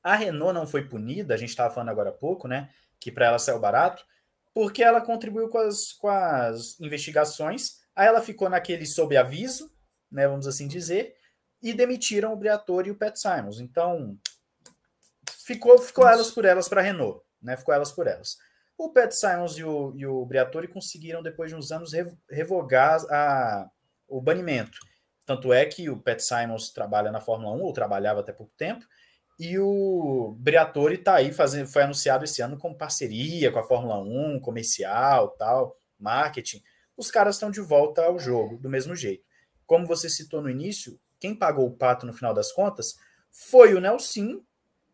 [0.02, 2.70] A Renault não foi punida, a gente estava falando agora há pouco, né?
[2.98, 4.04] Que para ela saiu barato,
[4.52, 9.72] porque ela contribuiu com as, com as investigações, aí ela ficou naquele sob aviso,
[10.10, 10.26] né?
[10.26, 11.14] Vamos assim dizer,
[11.62, 13.60] e demitiram o Briatore e o Pat Simons.
[13.60, 14.18] Então,
[15.46, 17.56] ficou, ficou elas por elas para a Renault, né?
[17.56, 18.36] Ficou elas por elas.
[18.76, 21.92] O Pat Simons e o, e o Briatore conseguiram, depois de uns anos,
[22.28, 23.70] revogar a,
[24.08, 24.78] o banimento.
[25.24, 28.84] Tanto é que o Pat Simons trabalha na Fórmula 1, ou trabalhava até pouco tempo,
[29.38, 33.98] e o Briatore está aí fazendo, foi anunciado esse ano com parceria com a Fórmula
[33.98, 36.62] 1, comercial, tal, marketing.
[36.96, 39.24] Os caras estão de volta ao jogo, do mesmo jeito.
[39.66, 42.96] Como você citou no início, quem pagou o pato no final das contas
[43.30, 44.44] foi o Nelsinho,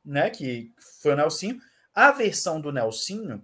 [0.04, 0.30] né?
[0.30, 0.72] Que
[1.02, 1.60] foi o Nelsinho.
[1.94, 3.42] A versão do Nelsinho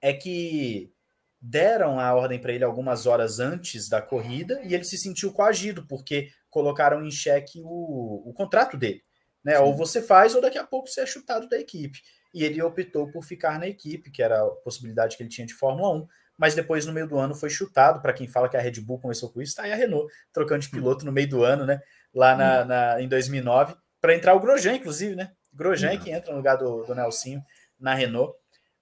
[0.00, 0.92] é que
[1.40, 5.86] deram a ordem para ele algumas horas antes da corrida e ele se sentiu coagido,
[5.86, 9.02] porque colocaram em xeque o, o contrato dele.
[9.44, 9.58] Né?
[9.58, 12.00] Ou você faz, ou daqui a pouco você é chutado da equipe.
[12.32, 15.54] E ele optou por ficar na equipe, que era a possibilidade que ele tinha de
[15.54, 16.08] Fórmula 1.
[16.38, 18.00] Mas depois, no meio do ano, foi chutado.
[18.00, 20.60] Para quem fala que a Red Bull começou com isso, tá aí a Renault trocando
[20.60, 21.82] de piloto no meio do ano, né?
[22.14, 25.32] Lá na, na em 2009, para entrar o Grosjean, inclusive, né?
[25.52, 27.42] Grosjean que entra no lugar do, do Nelsinho
[27.78, 28.34] na Renault.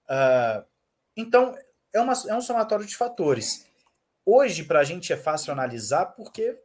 [0.08, 0.64] Uh,
[1.16, 1.54] então,
[1.92, 3.66] é, uma, é um somatório de fatores.
[4.24, 6.60] Hoje, para a gente é fácil analisar, porque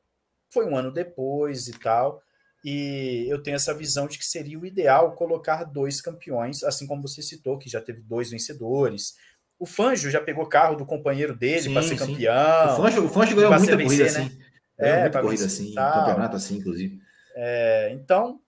[0.50, 2.22] foi um ano depois e tal.
[2.64, 7.02] E eu tenho essa visão de que seria o ideal colocar dois campeões, assim como
[7.02, 9.16] você citou, que já teve dois vencedores.
[9.60, 12.08] O Fanjo já pegou carro do companheiro dele para ser sim.
[12.08, 12.74] campeão.
[12.74, 14.36] O Fanjo, o Fanjo ganhou muita corrida vencer, assim.
[14.36, 14.46] Né?
[14.78, 17.00] É, muita corrida assim, campeonato assim, inclusive.
[17.36, 18.40] É, então,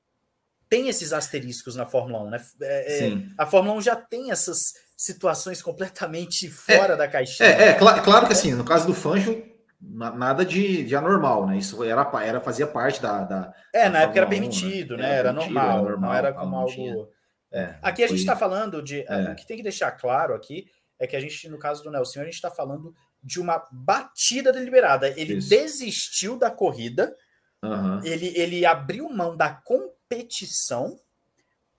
[0.69, 2.45] tem esses asteriscos na Fórmula 1, né?
[2.61, 7.49] É, é a Fórmula 1 já tem essas situações completamente fora é, da caixinha.
[7.49, 9.43] É, é claro, claro que assim, no caso do Fanjo,
[9.87, 11.57] nada de, de anormal, né?
[11.57, 13.23] Isso era, era fazia parte da.
[13.23, 15.15] da é, na época era permitido, 1, né?
[15.15, 17.09] Era, normal, era normal, não era como algo.
[17.51, 19.05] É, aqui a gente está falando de.
[19.07, 19.31] É.
[19.31, 20.65] O que tem que deixar claro aqui
[20.99, 24.51] é que a gente, no caso do Nelson, a gente está falando de uma batida
[24.51, 25.09] deliberada.
[25.19, 25.49] Ele Isso.
[25.49, 27.15] desistiu da corrida,
[27.63, 28.03] uhum.
[28.03, 30.99] ele, ele abriu mão da competição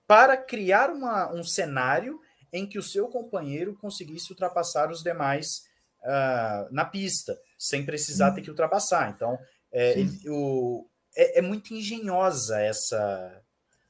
[0.05, 2.19] para criar uma, um cenário
[2.51, 5.63] em que o seu companheiro conseguisse ultrapassar os demais
[6.03, 9.13] uh, na pista, sem precisar ter que ultrapassar.
[9.15, 9.37] Então,
[9.71, 13.41] é, ele, o, é, é, muito engenhosa essa,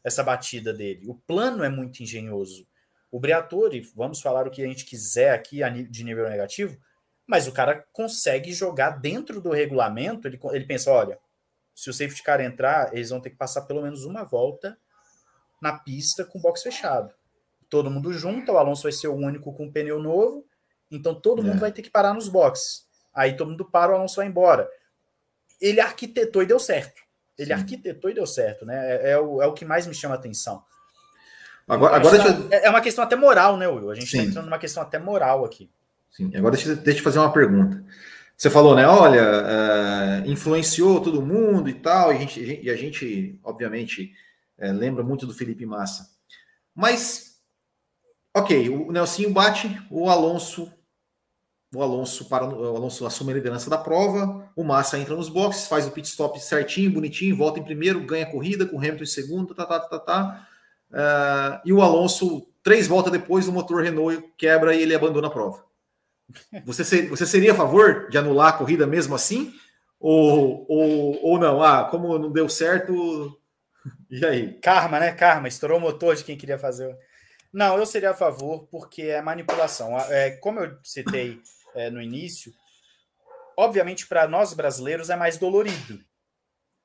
[0.03, 1.07] essa batida dele.
[1.07, 2.67] O plano é muito engenhoso.
[3.11, 5.59] O Briatore, vamos falar o que a gente quiser aqui
[5.89, 6.77] de nível negativo,
[7.25, 10.27] mas o cara consegue jogar dentro do regulamento.
[10.27, 11.19] Ele, ele pensa: olha,
[11.75, 14.77] se o safety car entrar, eles vão ter que passar pelo menos uma volta
[15.61, 17.13] na pista com o box fechado.
[17.69, 20.45] Todo mundo junto, o Alonso vai ser o único com pneu novo,
[20.89, 21.59] então todo mundo é.
[21.59, 22.86] vai ter que parar nos boxes.
[23.17, 24.69] Aí todo mundo para, o Alonso vai embora.
[25.59, 27.01] Ele arquitetou e deu certo.
[27.35, 27.53] Ele Sim.
[27.53, 28.75] arquitetou e deu certo, né?
[28.77, 30.63] É, é, o, é o que mais me chama a atenção.
[31.67, 32.47] Agora, agora tá, eu...
[32.51, 33.89] É uma questão até moral, né, Will?
[33.89, 35.67] A gente está entrando numa questão até moral aqui.
[36.11, 37.83] Sim, agora deixa, deixa eu fazer uma pergunta.
[38.37, 38.87] Você falou, né?
[38.87, 44.13] Olha, uh, influenciou todo mundo e tal, e a gente, e a gente obviamente,
[44.59, 46.07] uh, lembra muito do Felipe Massa.
[46.73, 47.41] Mas,
[48.35, 50.71] ok, o Nelsinho bate, o Alonso
[51.73, 55.67] o Alonso para o Alonso assume a liderança da prova, o Massa entra nos boxes,
[55.67, 59.03] faz o pit stop certinho, bonitinho, volta em primeiro, ganha a corrida com o Hamilton
[59.03, 60.47] em segundo, tá, tá, tá, tá.
[60.89, 65.31] Uh, e o Alonso, três voltas depois, o motor Renault quebra e ele abandona a
[65.31, 65.65] prova.
[66.65, 69.53] Você, ser, você seria a favor de anular a corrida mesmo assim?
[69.99, 71.61] Ou, ou, ou não?
[71.61, 73.37] Ah, como não deu certo,
[74.09, 74.53] e aí?
[74.61, 75.11] Karma, né?
[75.11, 76.97] Karma, estourou o motor de quem queria fazer.
[77.51, 79.97] Não, eu seria a favor, porque é manipulação.
[79.97, 81.41] É, como eu citei
[81.77, 82.51] é, no início,
[83.57, 85.99] obviamente para nós brasileiros é mais dolorido.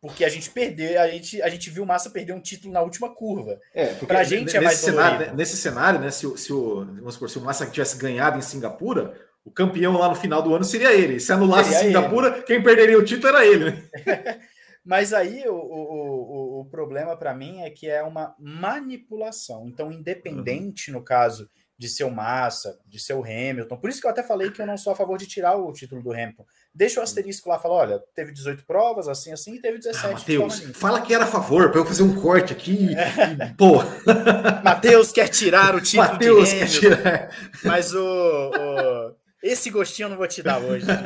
[0.00, 2.82] Porque a gente perdeu, a gente, a gente viu o Massa perder um título na
[2.82, 3.60] última curva.
[3.72, 5.36] É, para a gente é mais cenário, dolorido.
[5.36, 9.16] Nesse cenário, né, se, se, o, vamos supor, se o Massa tivesse ganhado em Singapura,
[9.44, 11.20] o campeão lá no final do ano seria ele.
[11.20, 12.42] Se anulasse seria Singapura, ele.
[12.42, 13.70] quem perderia o título era ele.
[13.70, 13.88] Né?
[14.84, 19.68] Mas aí o, o, o, o problema para mim é que é uma manipulação.
[19.68, 20.98] Então, independente, uhum.
[20.98, 21.48] no caso
[21.82, 23.76] de seu Massa, de seu Hamilton.
[23.76, 25.72] Por isso que eu até falei que eu não sou a favor de tirar o
[25.72, 26.46] título do Hamilton.
[26.72, 30.06] Deixa o asterisco lá, fala, olha, teve 18 provas, assim, assim, e teve 17.
[30.06, 32.90] Ah, Matheus, fala que era a favor, para eu fazer um corte aqui.
[33.02, 33.52] É.
[33.58, 33.78] Pô.
[34.62, 36.80] Matheus quer tirar o título Mateus de Hamilton.
[36.80, 37.36] Quer tirar.
[37.64, 40.86] Mas o, o, Esse gostinho eu não vou te dar hoje.
[40.86, 41.02] Né?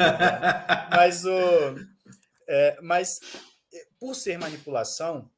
[0.91, 1.31] mas o...
[2.49, 3.20] É, mas
[3.99, 5.31] por ser manipulação,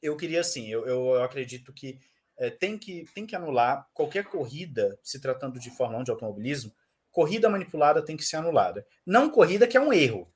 [0.00, 1.98] eu queria assim, eu, eu acredito que
[2.38, 6.72] é, tem que tem que anular qualquer corrida, se tratando de Fórmula 1 de automobilismo,
[7.10, 8.86] corrida manipulada tem que ser anulada.
[9.06, 10.28] Não corrida que é um erro,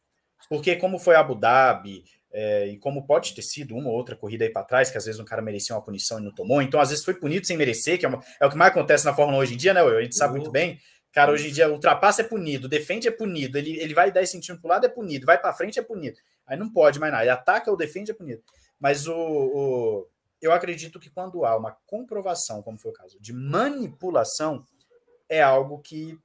[0.48, 4.44] porque como foi Abu Dhabi, é, e como pode ter sido uma ou outra corrida
[4.44, 6.78] aí para trás, que às vezes um cara merecia uma punição e não tomou, então
[6.78, 9.14] às vezes foi punido sem merecer, que é, uma, é o que mais acontece na
[9.14, 9.80] Fórmula 1 hoje em dia, né?
[9.80, 10.78] A gente sabe muito bem.
[11.12, 14.60] Cara, hoje em dia, ultrapassa é punido, defende é punido, ele, ele vai 10 centímetros
[14.60, 16.18] para o lado é punido, vai para frente é punido.
[16.46, 17.24] Aí não pode mais nada.
[17.24, 18.42] Ele ataca ou defende é punido.
[18.78, 20.06] Mas o, o,
[20.40, 24.66] eu acredito que quando há uma comprovação, como foi o caso, de manipulação,
[25.28, 26.18] é algo que.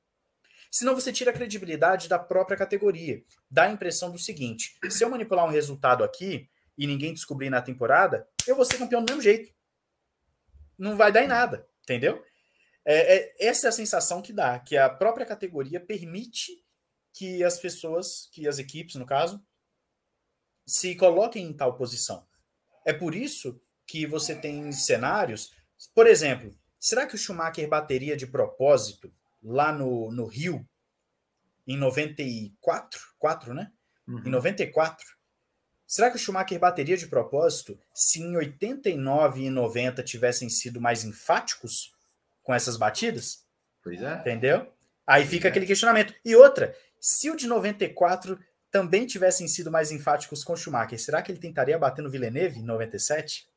[0.69, 3.23] Senão você tira a credibilidade da própria categoria.
[3.49, 7.61] Dá a impressão do seguinte: se eu manipular um resultado aqui e ninguém descobrir na
[7.61, 9.53] temporada, eu vou ser campeão do mesmo jeito.
[10.77, 12.23] Não vai dar em nada, entendeu?
[12.83, 16.51] É, é, essa é a sensação que dá, que a própria categoria permite
[17.13, 19.43] que as pessoas, que as equipes, no caso,
[20.65, 22.25] se coloquem em tal posição.
[22.85, 25.51] É por isso que você tem cenários,
[25.93, 29.11] por exemplo, será que o Schumacher bateria de propósito
[29.43, 30.65] lá no, no Rio
[31.67, 33.69] em 94, 4, né?
[34.07, 34.23] Uhum.
[34.25, 35.05] Em 94.
[35.85, 41.03] Será que o Schumacher bateria de propósito se em 89 e 90 tivessem sido mais
[41.03, 41.93] enfáticos
[42.43, 43.45] com essas batidas?
[43.83, 44.13] Pois é.
[44.19, 44.71] Entendeu?
[45.05, 45.51] Aí pois fica é.
[45.51, 46.15] aquele questionamento.
[46.23, 48.39] E outra, se o de 94
[48.71, 52.63] também tivessem sido mais enfáticos com Schumacher, será que ele tentaria bater no Villeneuve em
[52.63, 53.50] 97?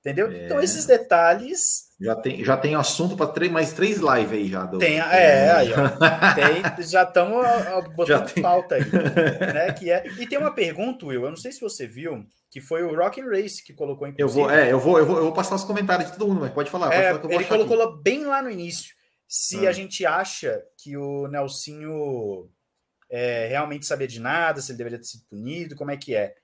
[0.00, 0.30] Entendeu?
[0.30, 0.46] É.
[0.46, 1.90] Então, esses detalhes.
[2.00, 4.64] Já tem, já tem assunto para mais três lives aí já.
[4.64, 4.78] Do...
[4.78, 5.76] Tem, é, aí, ó.
[6.34, 7.44] Tem, já estamos
[7.94, 8.42] botando já tem...
[8.42, 8.84] pauta aí.
[9.52, 10.06] Né, que é...
[10.18, 13.20] E tem uma pergunta, Will, eu não sei se você viu, que foi o Rock
[13.20, 15.54] and Race que colocou em Eu vou, é, eu vou, eu vou, eu vou passar
[15.54, 16.88] os comentários de todo mundo, mas pode falar.
[16.88, 18.02] Pode é, falar ele colocou aqui.
[18.02, 18.94] bem lá no início.
[19.28, 19.70] Se ah.
[19.70, 22.50] a gente acha que o Nelsinho
[23.10, 26.34] é, realmente sabia de nada, se ele deveria ter sido punido, como é que é.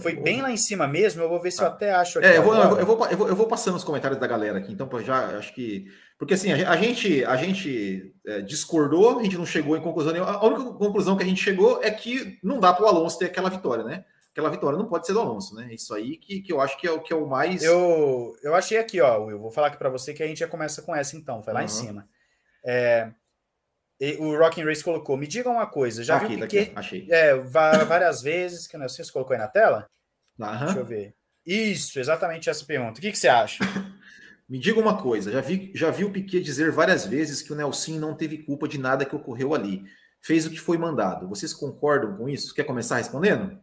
[0.00, 1.70] Foi bem lá em cima mesmo, eu vou ver se eu ah.
[1.70, 2.28] até acho aqui.
[2.28, 4.72] É, eu vou, eu, vou, eu, vou, eu vou passando os comentários da galera aqui,
[4.72, 5.86] então já acho que.
[6.18, 10.32] Porque assim, a, gente, a gente é, discordou, a gente não chegou em conclusão nenhuma.
[10.32, 13.26] A única conclusão que a gente chegou é que não dá para o Alonso ter
[13.26, 14.04] aquela vitória, né?
[14.32, 15.72] Aquela vitória não pode ser do Alonso, né?
[15.72, 17.62] Isso aí que, que eu acho que é o que é o mais.
[17.62, 20.48] Eu, eu achei aqui, ó, Will, vou falar aqui para você que a gente já
[20.48, 21.66] começa com essa então, vai lá uhum.
[21.66, 22.08] em cima.
[22.64, 23.10] É,
[24.18, 25.16] o Rocking Race colocou.
[25.16, 26.72] Me diga uma coisa, já aqui, viu Piquet?
[26.74, 27.06] Achei.
[27.10, 29.86] É, várias vezes, que não sei se colocou aí na tela.
[30.38, 31.14] Deixa eu ver.
[31.44, 32.98] Isso, exatamente essa pergunta.
[32.98, 33.64] O que, que você acha?
[34.48, 37.56] Me diga uma coisa, já vi, já vi o Piquet dizer várias vezes que o
[37.56, 39.84] Nelson não teve culpa de nada que ocorreu ali.
[40.20, 41.28] Fez o que foi mandado.
[41.28, 42.54] Vocês concordam com isso?
[42.54, 43.60] Quer começar respondendo?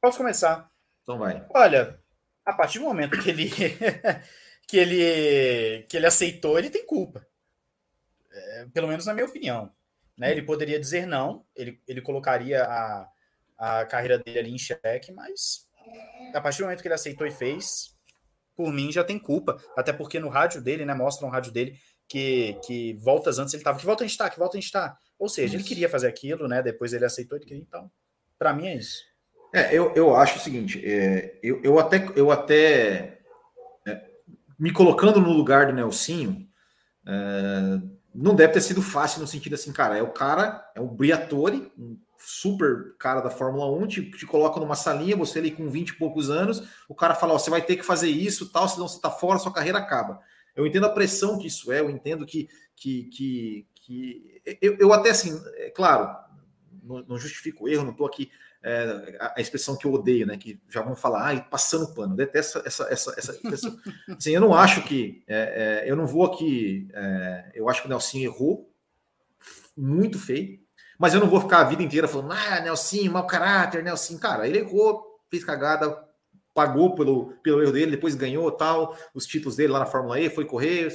[0.00, 0.68] Posso começar.
[1.02, 1.44] Então vai.
[1.52, 1.98] Olha,
[2.44, 3.50] a partir do momento que ele
[4.68, 7.26] que ele que ele aceitou, ele tem culpa.
[8.36, 9.70] É, pelo menos na minha opinião.
[10.16, 10.30] Né?
[10.30, 13.08] Ele poderia dizer não, ele, ele colocaria a,
[13.58, 15.66] a carreira dele ali em xeque, mas
[16.34, 17.94] a partir do momento que ele aceitou e fez,
[18.56, 19.56] por mim já tem culpa.
[19.76, 20.94] Até porque no rádio dele, né?
[20.94, 21.78] Mostra no rádio dele
[22.08, 23.78] que, que voltas antes ele estava.
[23.78, 24.96] Que volta a gente está, que volta a gente está.
[25.18, 26.62] Ou seja, ele queria fazer aquilo, né?
[26.62, 27.62] Depois ele aceitou, ele queria.
[27.62, 27.90] Então,
[28.38, 29.02] para mim é isso.
[29.52, 33.20] É, eu, eu acho o seguinte, é, eu, eu até, eu até
[33.86, 34.10] é,
[34.58, 36.46] me colocando no lugar do Nelsinho,
[37.06, 37.80] é,
[38.16, 41.70] não deve ter sido fácil no sentido assim, cara, é o cara, é o Briatore,
[41.78, 45.90] um super cara da Fórmula 1, te, te coloca numa salinha, você ali com 20
[45.90, 48.88] e poucos anos, o cara fala, ó, você vai ter que fazer isso, tal, senão
[48.88, 50.18] você tá fora, sua carreira acaba.
[50.54, 54.92] Eu entendo a pressão que isso é, eu entendo que, que, que, que eu, eu
[54.92, 56.16] até assim, é claro,
[56.82, 58.30] não, não justifico o erro, não estou aqui
[58.66, 60.36] é, a, expressão que eu odeio, né?
[60.36, 62.14] Que já vão falar, ai, passando pano.
[62.14, 63.76] Eu detesto essa, essa, essa, essa
[64.08, 66.88] assim, eu não acho que é, é, eu não vou aqui.
[66.92, 68.68] É, eu acho que o Nelson errou
[69.76, 70.58] muito feio,
[70.98, 74.48] mas eu não vou ficar a vida inteira falando, ah, Nelson, mau caráter, Nelson, cara,
[74.48, 76.04] ele errou, fez cagada,
[76.52, 80.28] pagou pelo, pelo erro dele, depois ganhou tal, os títulos dele lá na Fórmula E,
[80.28, 80.88] foi correr,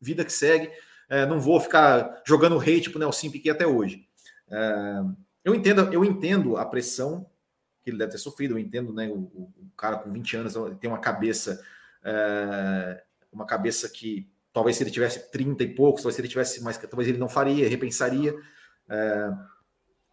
[0.00, 0.70] vida que segue.
[1.10, 4.06] É, não vou ficar jogando hate pro Nelson Piquet até hoje.
[4.50, 5.02] É,
[5.44, 7.28] eu entendo, eu entendo a pressão
[7.82, 9.08] que ele deve ter sofrido, eu entendo, né?
[9.08, 11.64] O, o cara com 20 anos tem uma cabeça,
[12.04, 16.62] é, uma cabeça que talvez se ele tivesse 30 e poucos, talvez se ele tivesse
[16.62, 18.34] mais, talvez ele não faria, repensaria.
[18.88, 19.30] É,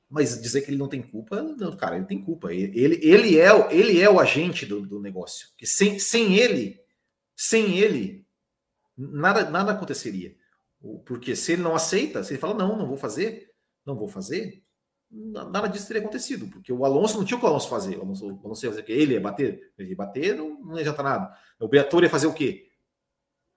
[0.10, 2.54] mas dizer que ele não tem culpa, não, cara, ele tem culpa.
[2.54, 5.50] Ele, ele, é, ele é o agente do, do negócio.
[5.58, 6.80] Que sem, sem ele,
[7.36, 8.26] sem ele,
[8.98, 10.34] nada, nada aconteceria.
[11.06, 13.52] Porque se ele não aceita, se ele fala, não, não vou fazer,
[13.86, 14.64] não vou fazer,
[15.10, 17.98] nada disso teria acontecido, porque o Alonso não tinha o que o Alonso fazer.
[17.98, 18.92] O Alonso, o Alonso ia fazer o quê?
[18.94, 19.72] Ele ia bater?
[19.78, 21.38] Ele ia bater, não, não ia nada.
[21.60, 22.68] O Beator ia fazer o quê?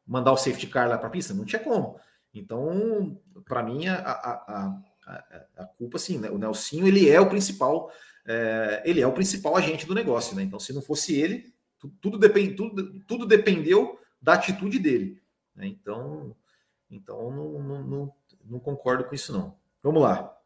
[0.06, 1.34] Mandar o safety car lá para a pista?
[1.34, 1.98] Não tinha como.
[2.32, 6.30] Então, para mim, a, a, a, a, culpa, sim, né?
[6.30, 7.90] o Nelsinho, ele é o principal,
[8.24, 10.42] é, ele é o principal agente do negócio, né?
[10.42, 15.20] Então, se não fosse ele, tudo, tudo, depend, tudo, tudo dependeu da atitude dele.
[15.54, 15.66] Né?
[15.66, 16.36] Então,
[16.90, 18.12] então não, não, não,
[18.44, 19.56] não concordo com isso, não.
[19.82, 20.36] Vamos lá.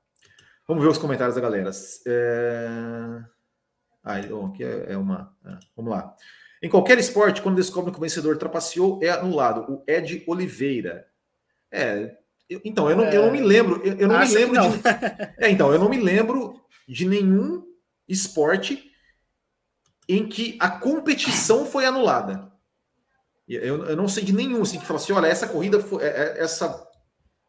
[0.66, 1.70] Vamos ver os comentários da galera.
[2.06, 3.24] É...
[4.02, 5.34] Ah, aqui é, é uma.
[5.44, 6.14] É, vamos lá.
[6.62, 9.70] Em qualquer esporte, quando descobre que o vencedor trapaceou, é anulado.
[9.70, 11.06] O Ed Oliveira.
[11.70, 12.16] É.
[12.48, 13.82] Eu, então, eu não, eu não me lembro.
[13.84, 14.70] Eu, eu não me lembro não.
[14.70, 14.80] de.
[15.38, 17.64] É, então, eu não me lembro de nenhum
[18.08, 18.90] esporte
[20.08, 22.52] em que a competição foi anulada.
[23.48, 26.02] Eu, eu não sei de nenhum assim que fala assim: olha, essa corrida foi.
[26.02, 26.88] É, é, essa,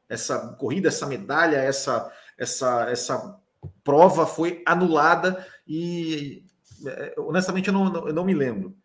[0.09, 3.40] essa corrida, essa medalha, essa essa, essa
[3.84, 6.44] prova foi anulada e
[6.86, 8.76] é, honestamente eu não, eu não me lembro.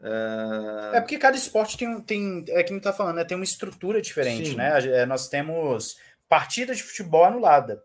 [0.00, 0.98] É...
[0.98, 3.24] é porque cada esporte tem, tem é que me está falando, né?
[3.24, 4.56] Tem uma estrutura diferente, Sim.
[4.56, 4.78] né?
[4.86, 5.96] É, nós temos
[6.28, 7.82] partida de futebol anulada,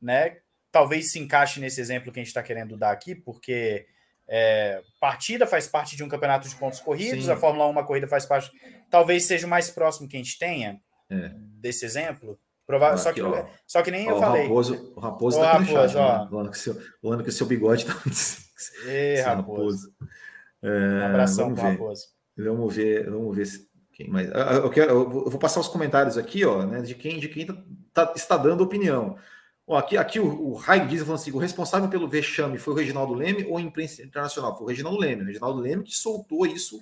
[0.00, 0.38] né?
[0.70, 3.86] Talvez se encaixe nesse exemplo que a gente está querendo dar aqui, porque
[4.28, 7.32] é, partida faz parte de um campeonato de pontos corridos, Sim.
[7.32, 8.50] a Fórmula 1 uma corrida faz parte.
[8.88, 10.80] Talvez seja o mais próximo que a gente tenha
[11.10, 11.30] é.
[11.60, 12.38] desse exemplo.
[12.70, 12.90] Prova...
[12.90, 14.42] Aqui, só, que, ó, só que nem ó, eu falei.
[14.42, 16.28] Raposo, o Raposo tá aqui Raposo, né?
[16.30, 18.20] falando, que seu, falando que o seu bigode tá muito.
[18.86, 19.56] Ei, Raposo.
[19.56, 19.94] Raposo.
[20.62, 21.70] É, um abração vamos ver.
[21.72, 22.06] Raposo.
[22.36, 24.30] Vamos ver, vamos ver se, quem mais.
[24.32, 27.44] Ah, eu, quero, eu vou passar os comentários aqui, ó, né, de quem, de quem
[27.44, 27.56] tá,
[27.92, 29.16] tá está dando opinião.
[29.66, 32.76] Ó, aqui, aqui o, o Raig diz falando assim: o responsável pelo vexame foi o
[32.76, 34.56] Reginaldo Leme ou a imprensa internacional?
[34.56, 35.22] Foi o Reginaldo Leme.
[35.22, 36.80] O Reginaldo Leme que soltou isso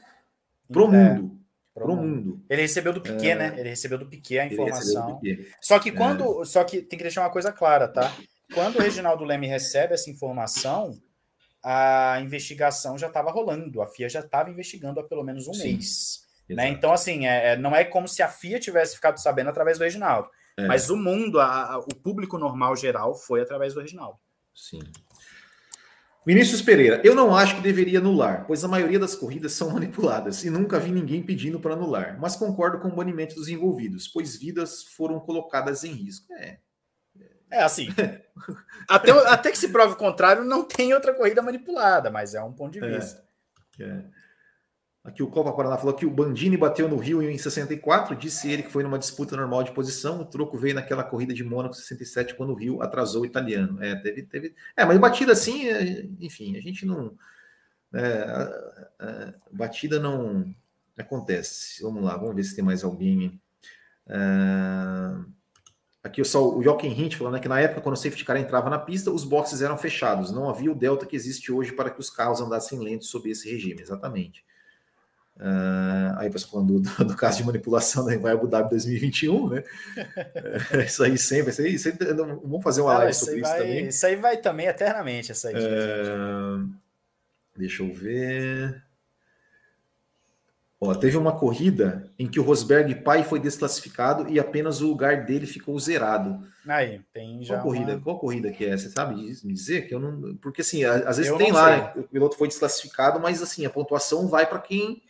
[0.71, 1.15] pro é.
[1.15, 1.39] mundo
[1.79, 2.45] para o mundo.
[2.49, 3.35] Ele recebeu do Piquet, é...
[3.35, 3.55] né?
[3.57, 5.19] Ele recebeu do Piquet a informação.
[5.21, 5.51] Piquet.
[5.61, 6.43] Só que quando.
[6.43, 6.45] É...
[6.45, 8.15] Só que tem que deixar uma coisa clara, tá?
[8.55, 10.99] Quando o Reginaldo Leme recebe essa informação,
[11.63, 13.83] a investigação já estava rolando.
[13.83, 16.21] A FIA já estava investigando há pelo menos um Sim, mês.
[16.49, 16.69] Né?
[16.69, 19.85] Então, assim, é, é, não é como se a FIA tivesse ficado sabendo através do
[19.85, 20.31] Reginaldo.
[20.67, 24.19] Mas o mundo, a, a, o público normal geral, foi através do Reginaldo.
[24.53, 24.81] Sim.
[26.29, 30.45] Vinícius Pereira, eu não acho que deveria anular, pois a maioria das corridas são manipuladas
[30.45, 34.37] e nunca vi ninguém pedindo para anular, mas concordo com o banimento dos envolvidos, pois
[34.37, 36.31] vidas foram colocadas em risco.
[36.35, 36.59] É,
[37.51, 37.89] é assim.
[38.87, 42.53] até, até que se prove o contrário, não tem outra corrida manipulada, mas é um
[42.53, 43.25] ponto de é, vista.
[43.81, 44.05] É, é.
[45.09, 48.63] Aqui o Copa Paraná falou que o Bandini bateu no Rio em 64, disse ele
[48.63, 52.35] que foi numa disputa normal de posição, o troco veio naquela corrida de Mônaco 67,
[52.35, 53.83] quando o Rio atrasou o italiano.
[53.83, 54.55] É, teve, teve...
[54.77, 57.17] é mas batida assim, é, enfim, a gente não...
[57.95, 60.55] É, a, a, batida não
[60.95, 61.83] acontece.
[61.83, 63.41] Vamos lá, vamos ver se tem mais alguém.
[64.07, 64.19] É...
[66.03, 68.69] Aqui só o Joaquim Hint falando né, que na época, quando o safety car entrava
[68.69, 70.31] na pista, os boxes eram fechados.
[70.31, 73.51] Não havia o delta que existe hoje para que os carros andassem lentos sob esse
[73.51, 73.81] regime.
[73.81, 74.47] Exatamente.
[75.39, 79.65] Uh, aí você falando do, do, caso de manipulação né, vai Abu Dhabi 2021, né?
[80.73, 83.87] É, isso aí sempre, isso aí, sempre vamos fazer uma live sobre isso vai, também.
[83.87, 85.55] Isso aí vai também eternamente, essa aí.
[85.55, 86.69] Uh,
[87.57, 88.83] deixa eu ver.
[90.81, 95.25] Ó, teve uma corrida em que o Rosberg pai foi desclassificado e apenas o lugar
[95.25, 96.45] dele ficou zerado.
[96.67, 97.55] Aí, tem já.
[97.55, 98.01] Qual corrida, uma...
[98.01, 98.77] qual corrida que é?
[98.77, 100.37] Você sabe me dizer que eu não.
[100.37, 103.71] Porque assim, às vezes eu tem lá, né, o piloto foi desclassificado, mas assim, a
[103.71, 105.03] pontuação vai para quem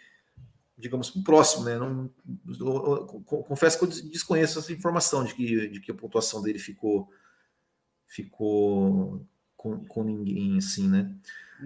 [0.78, 1.76] digamos, para o próximo, né?
[1.76, 2.08] Não,
[3.26, 7.10] confesso que eu desconheço essa informação de que, de que a pontuação dele ficou
[8.06, 9.26] ficou
[9.56, 11.14] com, com ninguém assim, né?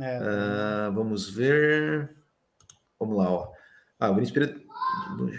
[0.00, 2.10] É, uh, vamos ver.
[2.98, 3.52] Vamos lá, ó.
[4.00, 4.60] Ah, o Vinícius Pereira,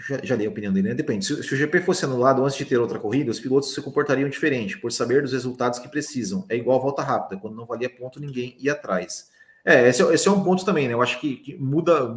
[0.08, 0.94] já, já dei a opinião dele, né?
[0.94, 1.26] Depende.
[1.26, 4.28] Se, se, o GP fosse anulado antes de ter outra corrida, os pilotos se comportariam
[4.28, 6.46] diferente, por saber dos resultados que precisam.
[6.48, 9.30] É igual a volta rápida, quando não valia ponto, ninguém ia atrás.
[9.64, 10.94] É, esse, é, esse é um ponto também, né?
[10.94, 12.16] Eu acho que, que muda,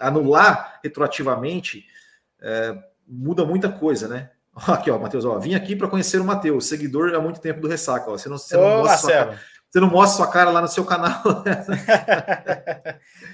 [0.00, 1.86] anular retroativamente
[2.42, 2.76] é,
[3.06, 4.30] muda muita coisa, né?
[4.66, 7.68] Aqui, ó, Matheus, ó, vim aqui para conhecer o Matheus, seguidor há muito tempo do
[7.68, 8.10] Ressaca.
[8.10, 8.18] Ó.
[8.18, 10.84] Você não, você não mostra sua cara, você não mostra sua cara lá no seu
[10.84, 11.22] canal.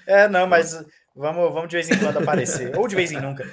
[0.06, 0.78] é, não, mas
[1.16, 2.78] Vamos, vamos de vez em quando aparecer.
[2.78, 3.48] Ou de vez em nunca.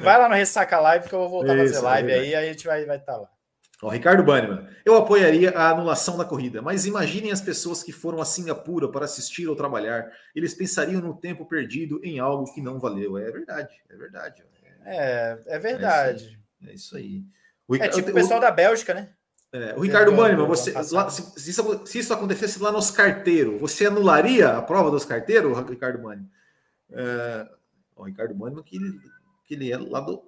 [0.00, 2.34] Vai lá no Ressaca Live que eu vou voltar Isso, a fazer live é aí,
[2.36, 3.28] aí a gente vai estar vai tá lá.
[3.82, 8.20] Ó, Ricardo Banniman, eu apoiaria a anulação da corrida, mas imaginem as pessoas que foram
[8.20, 10.10] a Singapura para assistir ou trabalhar.
[10.34, 13.16] Eles pensariam no tempo perdido em algo que não valeu.
[13.16, 14.44] É verdade, é verdade.
[14.84, 16.40] É, é verdade.
[16.66, 17.22] É isso aí.
[17.70, 17.80] É, isso aí.
[17.80, 19.10] é tipo o pessoal o, da Bélgica, né?
[19.52, 23.58] É, o Ricardo Banniman, você, lá, se, se, isso, se, isso, acontecesse lá nos carteiros,
[23.58, 26.28] você anularia a prova dos carteiros, Ricardo Banniman?
[26.90, 27.48] É,
[27.96, 28.78] o Ricardo Mano, que,
[29.46, 30.24] que ele é lá do.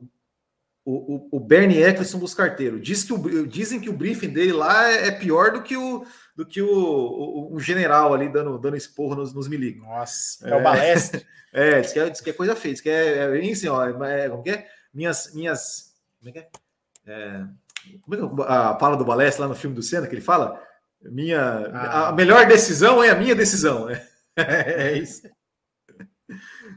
[0.85, 2.81] O, o, o Bernie Eccleston dos carteiros.
[2.83, 6.07] Diz que o, dizem que o briefing dele lá é, é pior do que o,
[6.35, 9.83] do que o, o, o general ali dando, dando esporro nos, nos milicos.
[9.83, 11.27] Nossa, é, é o balestre.
[11.53, 12.75] É, diz que é, diz que é coisa feia.
[12.75, 13.85] Diz que é, é bem assim, ó.
[14.05, 14.69] É, como que é?
[14.95, 15.35] Minhas.
[15.35, 16.49] minhas como é que é?
[17.09, 17.45] é
[18.03, 20.23] como é que é a fala do balestre lá no filme do Senna que ele
[20.23, 20.63] fala?
[21.03, 21.41] Minha,
[21.73, 22.09] ah.
[22.09, 23.89] A melhor decisão é a minha decisão.
[24.37, 25.29] É, é isso.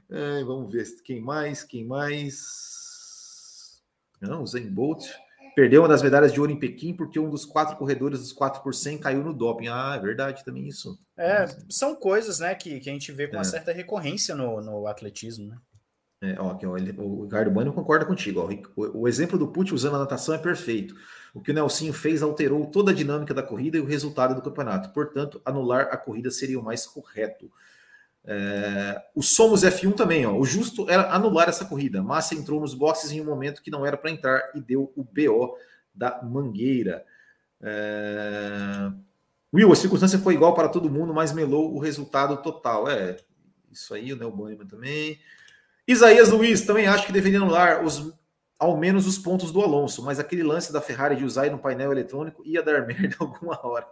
[0.09, 2.82] É, vamos ver quem mais, quem mais.
[4.27, 5.05] Não, o Zen Bolt
[5.55, 8.61] perdeu uma das medalhas de ouro em Pequim porque um dos quatro corredores dos 4
[8.61, 9.67] por 100 caiu no doping.
[9.67, 10.97] Ah, é verdade também isso.
[11.17, 13.39] É, são coisas né, que, que a gente vê com é.
[13.39, 15.49] uma certa recorrência no, no atletismo.
[15.49, 15.57] Né?
[16.23, 18.39] É, ó, aqui, ó, ele, o Ricardo Mano concorda contigo.
[18.39, 20.95] Ó, o, o, exemplo do Pucci usando a natação é perfeito.
[21.33, 24.41] O que o Nelsinho fez alterou toda a dinâmica da corrida e o resultado do
[24.41, 24.93] campeonato.
[24.93, 27.51] Portanto, anular a corrida seria o mais correto.
[28.25, 32.01] É, o Somos F1 também, ó, o justo era anular essa corrida.
[32.01, 35.03] Massa entrou nos boxes em um momento que não era para entrar e deu o
[35.03, 35.57] BO
[35.93, 37.05] da Mangueira.
[37.61, 38.91] É,
[39.53, 42.89] Will, a circunstância foi igual para todo mundo, mas melou o resultado total.
[42.89, 43.17] É,
[43.71, 45.19] isso aí, o Neo Bannerman também.
[45.87, 48.13] Isaías Luiz, também acho que deveria anular os,
[48.57, 51.91] ao menos os pontos do Alonso, mas aquele lance da Ferrari de usar no painel
[51.91, 53.87] eletrônico ia dar merda alguma hora.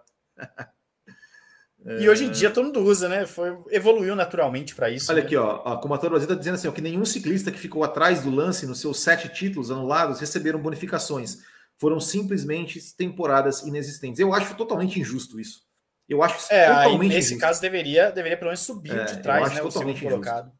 [1.83, 3.25] E hoje em dia todo mundo usa, né?
[3.25, 5.11] Foi, evoluiu naturalmente para isso.
[5.11, 5.25] Olha né?
[5.25, 5.63] aqui, ó.
[5.65, 8.67] A Comatora Brasil está dizendo assim: ó, que nenhum ciclista que ficou atrás do lance
[8.67, 11.39] nos seus sete títulos anulados receberam bonificações.
[11.79, 14.19] Foram simplesmente temporadas inexistentes.
[14.19, 15.63] Eu acho totalmente injusto isso.
[16.07, 17.39] Eu acho é, totalmente aí, nesse injusto.
[17.39, 19.63] caso deveria, deveria pelo menos subir é, de trás, né?
[19.63, 20.51] O segundo colocado.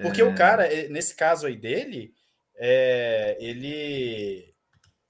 [0.00, 0.24] Porque é...
[0.24, 2.12] o cara, nesse caso aí dele,
[2.56, 4.54] é, ele,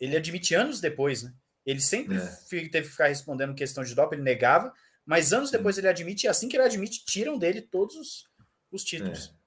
[0.01, 1.33] ele admite anos depois, né?
[1.67, 2.69] Ele sempre é.
[2.71, 4.73] teve que ficar respondendo questão de doping, ele negava
[5.07, 8.25] mas anos depois ele admite, e assim que ele admite, tiram dele todos os,
[8.71, 9.33] os títulos.
[9.37, 9.41] É.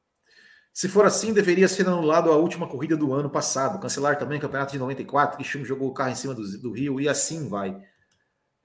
[0.73, 3.79] Se for assim, deveria ser anulado a última corrida do ano passado.
[3.79, 6.71] Cancelar também o campeonato de 94, que Chum jogou o carro em cima do, do
[6.71, 7.79] Rio, e assim vai.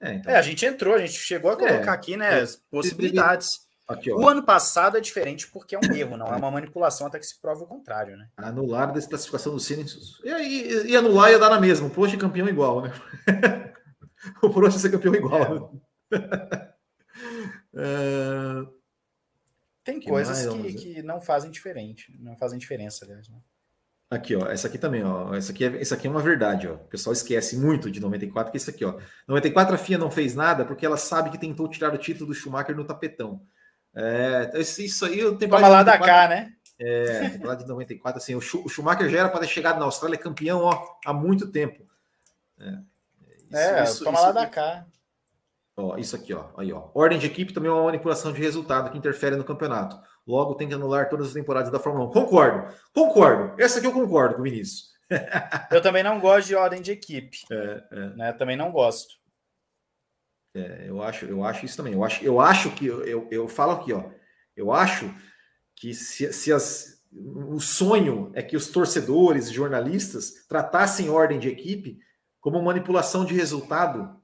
[0.01, 0.33] É, então...
[0.33, 3.67] é, a gente entrou, a gente chegou a colocar é, aqui né, as possibilidades.
[3.87, 7.17] Aqui, o ano passado é diferente porque é um erro, não é uma manipulação até
[7.17, 8.27] que se prove o contrário, né?
[8.37, 9.83] Anular a desclassificação do Cine.
[10.23, 11.87] E, e, e anular ia dar na mesma.
[11.87, 12.93] O Prost é campeão igual, né?
[14.43, 15.73] o Prost ser campeão igual.
[16.11, 16.17] É.
[16.19, 16.68] Né?
[17.75, 18.65] É,
[19.83, 23.27] Tem que coisas que, que, não fazem diferente, não fazem diferença, aliás.
[23.29, 23.37] Né?
[24.11, 25.35] Aqui, ó, essa aqui também, ó.
[25.35, 26.73] Essa aqui, é, essa aqui é uma verdade, ó.
[26.73, 28.99] O pessoal esquece muito de 94, que é isso aqui, ó.
[29.27, 32.33] 94 a FIA não fez nada porque ela sabe que tentou tirar o título do
[32.33, 33.41] Schumacher no tapetão.
[33.95, 36.53] É, isso aí eu tenho Toma lá da cá, né?
[36.79, 40.61] É, lá de 94, assim, o Schumacher já era para ter chegado na Austrália campeão,
[40.61, 41.85] ó, há muito tempo.
[42.59, 42.79] É,
[43.51, 44.85] isso, é isso, toma isso, lá da cá.
[45.79, 46.89] Ó, isso aqui, ó, aí, ó.
[46.93, 49.97] Ordem de equipe também é uma manipulação de resultado que interfere no campeonato.
[50.27, 52.11] Logo, tem que anular todas as temporadas da Fórmula 1.
[52.11, 53.61] Concordo, concordo.
[53.61, 54.89] Essa aqui eu concordo com o Vinícius.
[55.71, 57.37] eu também não gosto de ordem de equipe.
[57.49, 58.09] É, é.
[58.09, 58.33] Né?
[58.33, 59.15] Também não gosto.
[60.53, 61.93] É, eu acho, eu acho isso também.
[61.93, 64.03] Eu acho, eu acho que eu, eu, eu falo aqui, ó.
[64.57, 65.09] Eu acho
[65.77, 71.99] que se, se as, o sonho é que os torcedores, jornalistas, tratassem ordem de equipe
[72.41, 74.18] como manipulação de resultado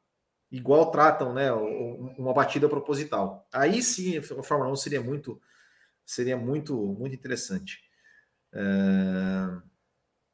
[0.56, 3.47] igual tratam né, uma batida proposital.
[3.51, 5.41] Aí sim a Fórmula 1 seria muito
[6.06, 7.80] seria muito muito interessante.
[8.53, 9.62] Uh,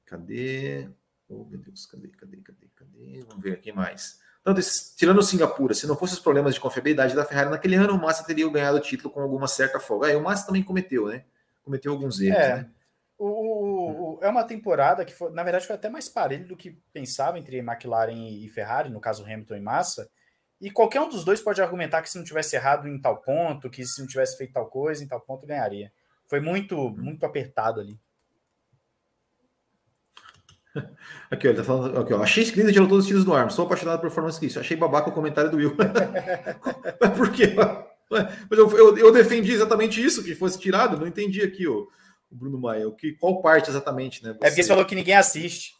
[0.06, 0.88] cadê?
[1.28, 3.24] Oh, meu Deus, cadê, cadê, cadê, cadê?
[3.28, 4.20] Vamos ver aqui mais.
[4.42, 4.54] Então,
[4.98, 8.24] tirando Singapura, se não fossem os problemas de confiabilidade da Ferrari naquele ano, o Massa
[8.24, 10.08] teria ganhado o título com alguma certa folga.
[10.08, 11.26] Aí o Massa também cometeu, né?
[11.64, 12.56] Cometeu alguns erros, é.
[12.58, 12.70] né?
[13.24, 16.58] O, o, o, é uma temporada que, foi, na verdade, foi até mais parelho do
[16.58, 20.10] que pensava entre McLaren e Ferrari, no caso Hamilton e Massa.
[20.60, 23.70] E qualquer um dos dois pode argumentar que se não tivesse errado em tal ponto,
[23.70, 25.94] que se não tivesse feito tal coisa, em tal ponto ganharia.
[26.28, 28.00] Foi muito, muito apertado ali.
[31.30, 32.00] Aqui, ele tá falando.
[32.00, 32.24] Aqui, ó.
[32.24, 33.52] Achei escrito tirou todos os tiros do arma.
[33.52, 34.60] Sou apaixonado por que isso.
[34.60, 35.76] Achei babaca o comentário do Will.
[37.16, 37.54] por quê?
[38.10, 40.98] Mas eu, eu, eu, defendi exatamente isso que fosse tirado.
[40.98, 41.86] Não entendi aqui, ó,
[42.32, 42.88] o Bruno Maia.
[42.88, 44.32] O que, qual parte exatamente, né?
[44.32, 44.46] Você...
[44.46, 45.76] É porque você falou que ninguém assiste.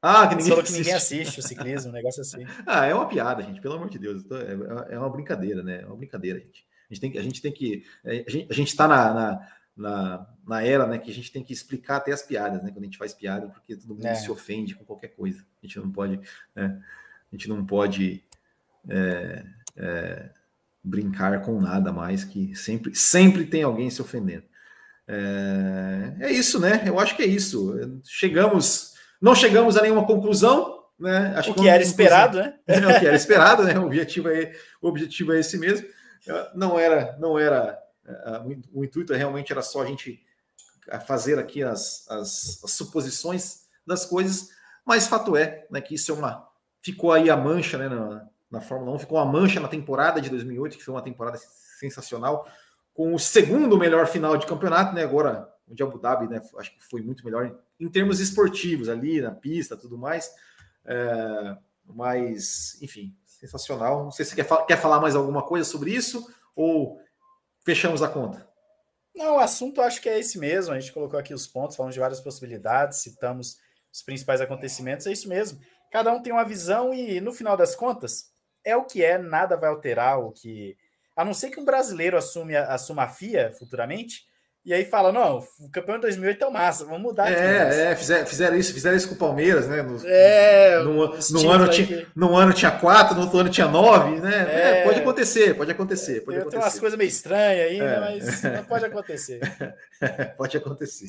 [0.00, 2.44] Ah, que ninguém, falou que ninguém assiste o ciclismo, um negócio assim.
[2.66, 4.22] ah, é uma piada, gente, pelo amor de Deus.
[4.30, 5.82] É, é uma brincadeira, né?
[5.82, 6.66] É uma brincadeira, gente.
[6.88, 7.84] A gente tem, a gente tem que.
[8.04, 11.32] É, a gente, a gente tá na, na, na, na, era, né, que a gente
[11.32, 12.70] tem que explicar até as piadas, né?
[12.70, 14.14] Quando a gente faz piada, porque todo mundo é.
[14.14, 15.44] se ofende com qualquer coisa.
[15.62, 16.20] A gente não pode,
[16.54, 16.80] né?
[17.30, 18.24] A gente não pode
[18.88, 19.44] é,
[19.76, 20.30] é,
[20.82, 24.44] brincar com nada mais que sempre, sempre tem alguém se ofendendo.
[25.08, 26.82] É, é isso, né?
[26.86, 27.74] Eu acho que é isso.
[28.04, 28.88] Chegamos
[29.20, 31.34] não chegamos a nenhuma conclusão, né?
[31.36, 32.54] Acho o que, que era esperado, né?
[32.66, 33.78] É, o que era esperado, né?
[33.78, 35.86] O objetivo é, o objetivo é esse mesmo.
[36.54, 37.78] Não era, não era
[38.72, 40.22] o intuito realmente era só a gente
[41.06, 44.48] fazer aqui as, as, as suposições das coisas,
[44.84, 46.48] mas fato é né, que isso é uma
[46.80, 50.30] ficou aí a mancha né, na, na Fórmula 1, ficou uma mancha na temporada de
[50.30, 51.38] 2008, que foi uma temporada
[51.78, 52.48] sensacional,
[52.98, 55.04] com o segundo melhor final de campeonato, né?
[55.04, 56.42] Agora o de Abu Dhabi, né?
[56.58, 60.28] Acho que foi muito melhor em termos esportivos, ali na pista, tudo mais.
[60.84, 64.02] É, mas, enfim, sensacional.
[64.02, 67.00] Não sei se você quer, quer falar mais alguma coisa sobre isso ou
[67.64, 68.44] fechamos a conta.
[69.14, 70.74] Não, o assunto acho que é esse mesmo.
[70.74, 73.58] A gente colocou aqui os pontos, falamos de várias possibilidades, citamos
[73.92, 75.06] os principais acontecimentos.
[75.06, 75.60] É isso mesmo.
[75.92, 78.32] Cada um tem uma visão e, no final das contas,
[78.64, 80.76] é o que é, nada vai alterar o que.
[81.18, 84.22] A não ser que um brasileiro assume, assuma a FIA futuramente,
[84.64, 87.28] e aí fala, não, o campeão de 2008 é o massa, vamos mudar.
[87.28, 89.82] É, é fizeram, fizeram, isso, fizeram isso com o Palmeiras, né?
[89.82, 92.06] No, é, no, no ano, tinha, que...
[92.14, 94.46] no ano tinha quatro, no outro ano tinha nove, né?
[94.48, 96.20] É, é, pode acontecer, pode acontecer.
[96.20, 96.56] Pode acontecer.
[96.56, 97.96] Tem umas coisas meio estranhas aí, né?
[97.96, 97.98] É.
[97.98, 99.40] Mas não pode acontecer.
[100.38, 101.06] pode acontecer.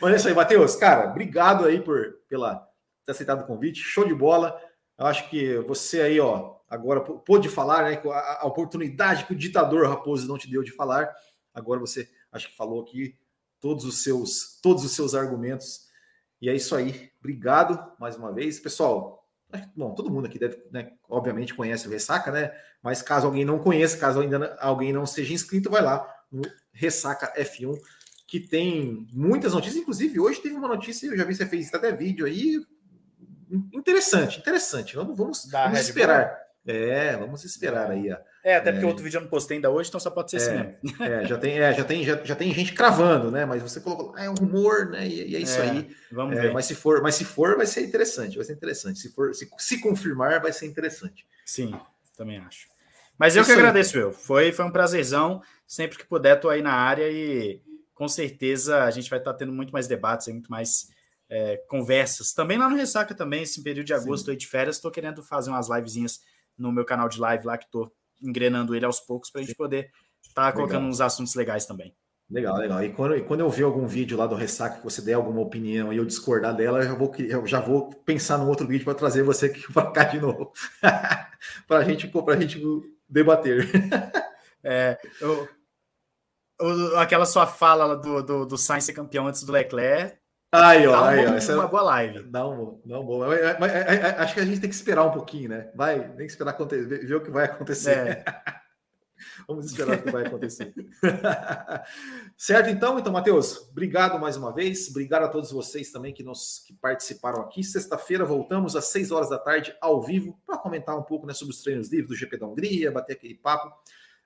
[0.00, 0.74] Mas é isso aí, Matheus.
[0.74, 2.66] Cara, obrigado aí por pela
[3.04, 4.58] ter aceitado o convite, show de bola.
[4.98, 8.00] Eu acho que você aí, ó, agora pôde falar, né?
[8.10, 11.14] A, a oportunidade que o ditador Raposo não te deu de falar,
[11.54, 13.16] agora você acho que falou aqui
[13.60, 15.86] todos os seus todos os seus argumentos.
[16.40, 17.10] E é isso aí.
[17.18, 19.26] Obrigado mais uma vez, pessoal.
[19.74, 22.52] Bom, todo mundo aqui deve, né, obviamente conhece o Ressaca, né?
[22.82, 26.42] Mas caso alguém não conheça, caso ainda alguém não seja inscrito, vai lá no
[26.72, 27.78] Ressaca F1,
[28.26, 29.80] que tem muitas notícias.
[29.80, 32.60] Inclusive, hoje teve uma notícia, eu já vi você fez até vídeo aí.
[33.72, 34.96] Interessante, interessante.
[34.96, 36.45] Vamos, vamos, vamos esperar.
[36.66, 38.88] É, vamos esperar aí a, é, até porque é.
[38.88, 41.02] outro vídeo eu não postei ainda hoje, então só pode ser assim é, assim mesmo.
[41.04, 43.44] É, já tem, é, já, tem, já, já tem gente cravando, né?
[43.44, 45.04] Mas você colocou, ah, é um rumor, né?
[45.04, 45.96] E, e é isso é, aí.
[46.12, 46.52] Vamos é, ver.
[46.52, 49.00] Mas se for, mas se for, vai ser interessante, vai ser interessante.
[49.00, 51.26] Se for, se, se confirmar, vai ser interessante.
[51.44, 51.74] Sim,
[52.16, 52.68] também acho.
[53.18, 54.12] Mas eu que agradeço, eu.
[54.12, 55.42] Foi, foi um prazerzão.
[55.66, 57.60] Sempre que puder, tô aí na área e
[57.94, 60.88] com certeza a gente vai estar tá tendo muito mais debates, muito mais
[61.66, 62.32] conversas.
[62.32, 65.50] Também lá no Ressaca também, esse período de agosto aí de férias, estou querendo fazer
[65.50, 66.20] umas livezinhas
[66.58, 67.92] no meu canal de live lá que tô
[68.22, 69.90] engrenando ele aos poucos para a gente poder
[70.22, 71.94] estar tá colocando uns assuntos legais também.
[72.28, 72.82] Legal, legal.
[72.82, 75.40] E quando, e quando eu ver algum vídeo lá do Ressaca que você der alguma
[75.40, 78.84] opinião e eu discordar dela, eu já vou, eu já vou pensar num outro vídeo
[78.84, 80.52] para trazer você aqui para cá de novo.
[81.68, 82.60] para gente, a gente
[83.08, 83.70] debater.
[84.62, 85.48] é, eu,
[86.58, 90.18] eu, aquela sua fala do, do, do Sainz ser campeão antes do Leclerc
[90.52, 91.34] Aí, ó, aí, ó.
[91.34, 92.22] Essa é uma boa live.
[92.24, 93.20] Dá um, dá um bom.
[93.58, 93.72] Mas,
[94.18, 95.70] acho que a gente tem que esperar um pouquinho, né?
[95.74, 97.90] Vai, tem que esperar acontecer, ver o que vai acontecer.
[97.90, 98.24] É.
[99.46, 100.74] Vamos esperar o que vai acontecer.
[102.36, 104.88] certo, então, então, Matheus, obrigado mais uma vez.
[104.88, 107.62] Obrigado a todos vocês também que nos que participaram aqui.
[107.62, 111.54] Sexta-feira voltamos às 6 horas da tarde ao vivo para comentar um pouco né, sobre
[111.54, 113.74] os treinos livres do GP da Hungria, bater aquele papo.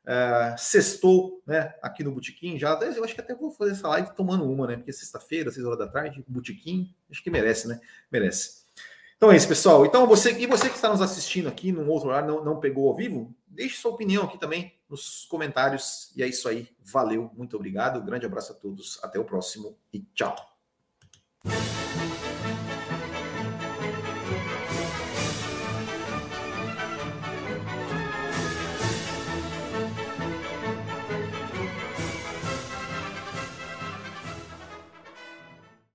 [0.02, 4.14] Uh, sextou, né, aqui no Botequim, já, eu acho que até vou fazer essa live
[4.16, 7.78] tomando uma, né, porque sexta-feira, seis horas da tarde, Botequim, acho que merece, né,
[8.10, 8.62] merece.
[9.16, 12.08] Então é isso, pessoal, então você, e você que está nos assistindo aqui num outro
[12.08, 16.26] horário, não, não pegou ao vivo, deixe sua opinião aqui também nos comentários, e é
[16.26, 20.34] isso aí, valeu, muito obrigado, grande abraço a todos, até o próximo e tchau.